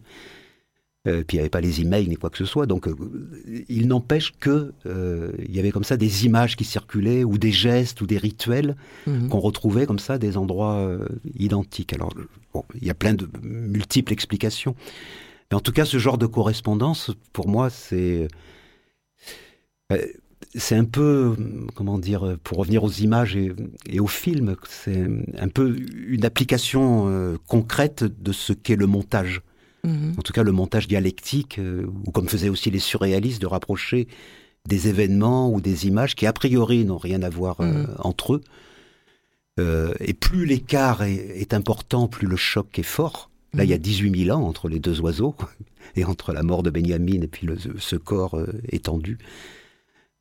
[1.03, 2.67] puis il n'y avait pas les emails ni quoi que ce soit.
[2.67, 2.95] Donc, euh,
[3.69, 7.51] il n'empêche que euh, il y avait comme ça des images qui circulaient ou des
[7.51, 8.75] gestes ou des rituels
[9.07, 9.29] mmh.
[9.29, 11.93] qu'on retrouvait comme ça des endroits euh, identiques.
[11.93, 12.13] Alors,
[12.53, 14.75] bon, il y a plein de multiples explications,
[15.49, 18.27] mais en tout cas, ce genre de correspondance, pour moi, c'est
[20.55, 21.35] c'est un peu,
[21.75, 23.51] comment dire, pour revenir aux images et,
[23.87, 25.77] et au film, c'est un peu
[26.07, 29.41] une application euh, concrète de ce qu'est le montage.
[29.83, 30.13] Mhm.
[30.17, 34.07] En tout cas, le montage dialectique, euh, ou comme faisaient aussi les surréalistes, de rapprocher
[34.67, 37.95] des événements ou des images qui, a priori, n'ont rien à voir euh, Mhm.
[37.99, 38.41] entre eux.
[39.59, 43.29] Euh, et plus l'écart est, est important, plus le choc est fort.
[43.53, 45.35] Là, il y a 18 000 ans entre les deux oiseaux,
[45.95, 49.17] et entre la mort de Benjamin et puis le- ce corps étendu.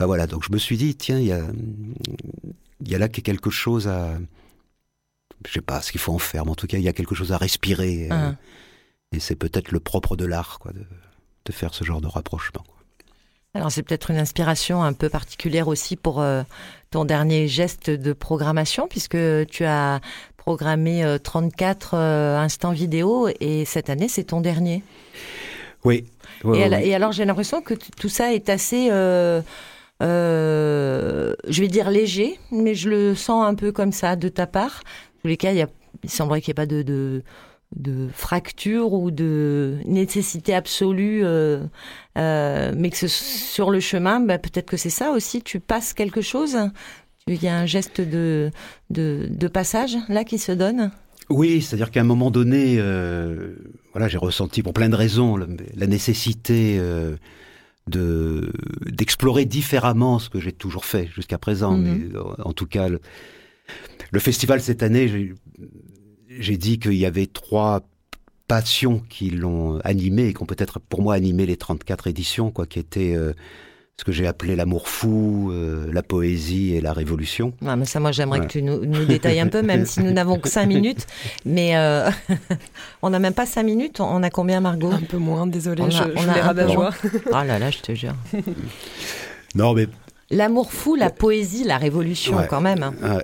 [0.00, 1.46] Bah voilà, donc je me suis dit, tiens, il y a,
[2.80, 4.18] il y a là quelque chose à...
[5.46, 6.92] Je sais pas ce qu'il faut en faire, mais en tout cas, il y a
[6.92, 8.08] quelque chose à respirer.
[8.10, 8.34] Ah.
[9.14, 10.82] Et c'est peut-être le propre de l'art, quoi, de,
[11.44, 12.62] de faire ce genre de rapprochement.
[12.66, 12.76] quoi.
[13.54, 16.42] Alors c'est peut-être une inspiration un peu particulière aussi pour euh,
[16.90, 20.00] ton dernier geste de programmation, puisque tu as
[20.36, 24.84] programmé euh, 34 euh, instants vidéo et cette année c'est ton dernier.
[25.84, 26.04] Oui.
[26.44, 26.86] ouais, et, ouais, al- ouais.
[26.88, 29.42] et alors j'ai l'impression que tout ça est assez, euh,
[30.00, 34.82] je vais dire léger, mais je le sens un peu comme ça de ta part.
[34.84, 35.68] En tous les cas, il, y a,
[36.04, 37.22] il semblerait qu'il n'y ait pas de, de,
[37.76, 41.62] de fracture ou de nécessité absolue, euh,
[42.18, 45.92] euh, mais que ce- sur le chemin, bah, peut-être que c'est ça aussi, tu passes
[45.94, 46.56] quelque chose?
[47.28, 48.50] Il y a un geste de,
[48.90, 50.90] de, de passage là qui se donne?
[51.28, 53.54] Oui, c'est-à-dire qu'à un moment donné, euh,
[53.92, 56.80] voilà, j'ai ressenti pour plein de raisons la, nécessité
[57.86, 58.52] de
[58.86, 61.76] d'explorer différemment ce que j'ai toujours fait jusqu'à présent.
[61.76, 62.10] Mhm.
[62.12, 63.00] Mais en tout cas, le,
[64.10, 65.34] le festival cette année, j'ai-
[66.38, 67.80] j'ai dit qu'il y avait trois
[68.48, 72.66] passions qui l'ont animé et qui ont peut-être pour moi animé les 34 éditions, quoi,
[72.66, 73.32] qui étaient euh,
[73.96, 77.52] ce que j'ai appelé l'amour fou, euh, la poésie et la révolution.
[77.66, 78.46] Ah, mais ça, moi, j'aimerais Ouais.
[78.46, 81.06] que tu nous, nous détailles un peu, même si nous n'avons que cinq minutes.
[81.44, 82.10] Mais euh,
[83.02, 84.00] on n'a même pas cinq minutes.
[84.00, 84.90] On a combien, Margot?
[84.90, 86.90] Un peu moins, désolé, On a- je, on je a un rabat peu joie.
[87.26, 88.14] Oh là là, je te jure.
[89.54, 89.86] Non, mais
[90.32, 92.46] L'amour fou, la poésie, la révolution, Ouais.
[92.48, 92.82] quand même.
[92.84, 93.18] hein.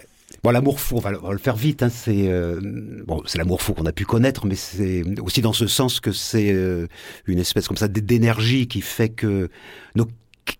[0.47, 1.83] Bon, l'amour fou, on va, le- faire vite.
[1.83, 2.61] Hein, c'est euh,
[3.05, 6.13] bon, c'est l'amour fou qu'on a pu connaître, mais c'est aussi dans ce sens que
[6.13, 6.87] c'est euh,
[7.27, 9.49] une espèce comme ça d'énergie qui fait que
[9.97, 10.07] nos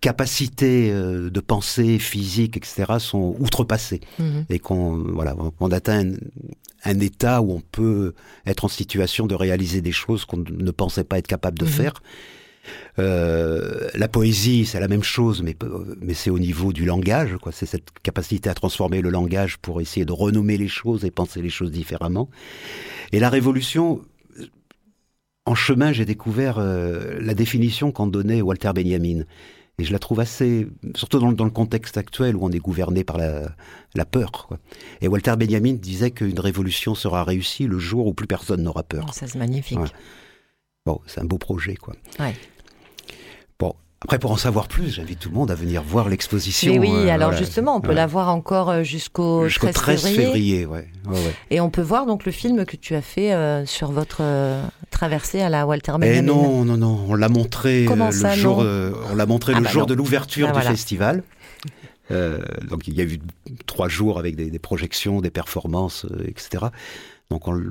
[0.01, 4.43] capacités euh, de pensée, physique, etc., sont outrepassées Mhm.
[4.49, 6.11] et qu'on voilà, on atteint un,
[6.83, 8.13] un état où on peut
[8.45, 11.71] être en situation de réaliser des choses qu'on ne pensait pas être capable de Mhm.
[11.71, 11.93] faire.
[12.99, 15.55] Euh, la poésie, c'est la même chose, mais,
[16.01, 17.35] mais c'est au niveau du langage.
[17.41, 17.51] quoi.
[17.51, 21.41] C'est cette capacité à transformer le langage pour essayer de renommer les choses et penser
[21.41, 22.29] les choses différemment.
[23.11, 24.01] Et la révolution,
[25.45, 29.23] en chemin, j'ai découvert euh, la définition qu'en donnait Walter Benjamin.
[29.79, 32.57] Et je la trouve assez, surtout dans, le- dans le contexte actuel où on est
[32.59, 33.51] gouverné par la,
[33.93, 34.31] la peur.
[34.31, 34.57] quoi.
[35.01, 39.05] Et Walter Benjamin disait qu'une révolution sera réussie le jour où plus personne n'aura peur.
[39.07, 39.77] Oh, ça, c'est magnifique.
[39.79, 39.87] Ouais.
[40.85, 41.93] Bon, c'est un beau projet, quoi.
[42.19, 42.33] Ouais.
[44.03, 46.71] Après, pour en savoir plus, j'invite tout le monde à venir voir l'exposition.
[46.77, 47.37] Oui, euh, alors voilà.
[47.43, 47.95] justement, on peut Ouais.
[47.95, 50.25] la voir encore euh, jusqu'au Jusqu'au 13, 13 février.
[50.25, 50.87] février, ouais.
[51.07, 51.35] ouais, ouais.
[51.49, 54.61] Et on peut voir donc le film que tu as fait euh, sur votre euh,
[54.91, 56.21] traversée à la Walter Eh Benjamin.
[56.21, 58.59] non, non, non, on l'a montré le jour,
[59.11, 59.87] on l'a montré Ah le bah jour non.
[59.87, 60.69] de l'ouverture Bah du voilà.
[60.71, 61.23] festival.
[62.11, 63.19] Donc il y a eu
[63.65, 66.65] trois jours avec des, des projections, des performances, etc.
[67.29, 67.61] Donc on,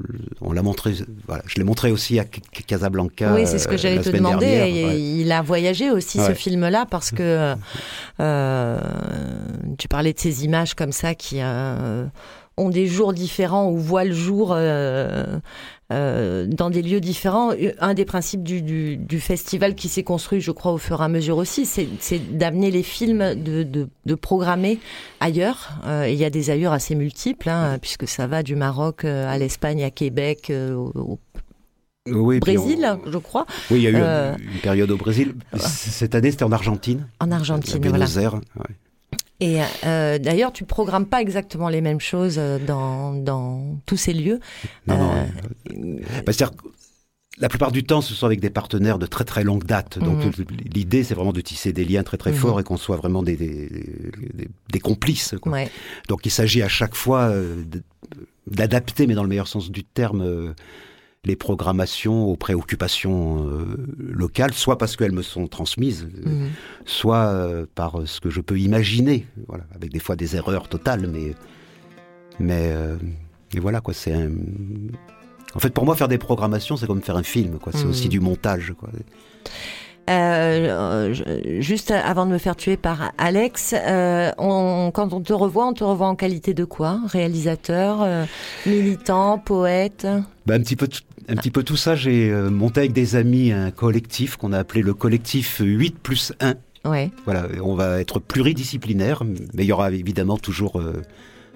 [0.43, 0.93] on l'a montré,
[1.27, 3.33] voilà, je l'ai montré aussi à Ca- Casablanca.
[3.35, 4.45] Oui, c'est ce que euh, j'allais la te demander.
[4.47, 5.01] dernière, Et ouais.
[5.01, 7.55] Il a voyagé aussi ce film-là parce que
[8.21, 8.79] euh,
[9.79, 12.05] tu parlais de ces images comme ça qui euh,
[12.59, 15.39] ont des jours différents ou voient le jour euh,
[15.93, 17.53] euh, dans des lieux différents.
[17.81, 21.05] Un des principes du, du, du festival qui s'est construit, je crois, au fur et
[21.05, 24.79] à mesure aussi, c'est d'amener les films, de, de, de programmer
[25.21, 25.71] ailleurs.
[25.87, 29.05] Euh, et il y a des ailleurs assez multiples, hein, puisque ça va du Maroc
[29.05, 31.19] euh, à l'Espagne, à Québec, au, au
[32.09, 33.47] Oui, puis on- Brésil, je crois.
[33.71, 35.35] Oui, il y a eu Euh, une période au Brésil.
[35.57, 37.07] Cette année, c'était en Argentine.
[37.21, 38.23] En à Argentine, Buenos voilà.
[38.23, 38.35] Aires.
[38.35, 38.75] ouais.
[39.41, 44.13] Et euh, d'ailleurs, tu programmes pas exactement les mêmes choses euh, dans, dans tous ces
[44.15, 44.41] lieux.
[44.87, 45.13] Non, non,
[45.71, 46.53] Euh, bah, c'est-à-dire
[47.39, 49.99] la plupart du temps, ce sont avec des partenaires de très très longue date.
[49.99, 50.33] Donc Mhm.
[50.75, 52.37] l'idée, c'est vraiment de tisser des liens très très Mhm.
[52.39, 53.69] forts et qu'on soit vraiment des, des,
[54.33, 55.35] des- des complices.
[55.43, 55.53] quoi.
[55.53, 55.71] Ouais.
[56.09, 57.31] Donc il s'agit à chaque fois
[58.51, 60.55] d'adapter, mais dans le meilleur sens du terme,
[61.27, 66.49] les programmations aux préoccupations euh, locales, soit parce qu'elles me sont transmises, euh, Mhm.
[66.85, 71.07] soit euh, par ce que je peux imaginer, voilà, avec des fois des erreurs totales,
[71.13, 71.35] mais
[72.39, 72.73] mais
[73.55, 74.31] et voilà quoi, c'est un...
[75.55, 77.91] en fait pour moi faire des programmations c'est comme faire un film quoi, c'est Mhm.
[77.91, 78.89] aussi du montage quoi.
[80.09, 81.13] Euh,
[81.61, 85.73] juste avant de me faire tuer par Alex, euh, on, quand on te revoit, on
[85.73, 87.01] te revoit en qualité de quoi?
[87.07, 88.25] Réalisateur, euh,
[88.67, 90.07] militant, poète?
[90.47, 90.87] Bah, un petit peu
[91.29, 94.59] un petit peu tout ça, j'ai euh, monté avec des amis un collectif qu'on a
[94.59, 96.55] appelé le collectif 8 plus 1
[96.85, 97.11] Ouais.
[97.25, 101.03] Voilà, on va être pluridisciplinaire, mais il y aura évidemment toujours, euh,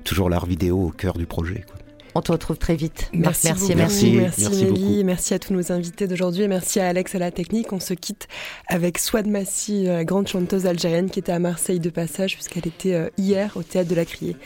[0.03, 1.65] toujours l'art vidéo au cœur du projet.
[1.69, 1.77] Quoi.
[2.17, 3.09] On te retrouve très vite.
[3.13, 3.77] Merci, merci, beaucoup.
[3.79, 4.11] merci.
[4.13, 4.71] Merci, Merci Nelly.
[4.73, 5.05] beaucoup.
[5.05, 7.73] Merci à tous nos invités d'aujourd'hui et merci à Alex à la technique.
[7.73, 8.27] On se quitte
[8.67, 12.95] avec Swad Massi, la grande chanteuse algérienne qui était à Marseille de passage puisqu'elle était
[12.95, 14.37] euh, hier au théâtre de la Criée.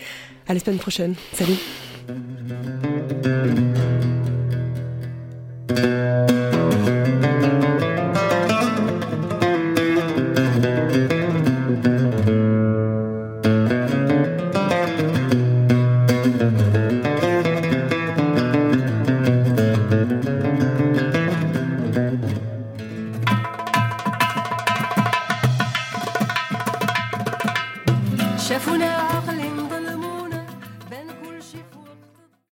[0.47, 1.15] À la semaine prochaine.
[1.33, 1.57] Salut.
[5.67, 5.95] thank you.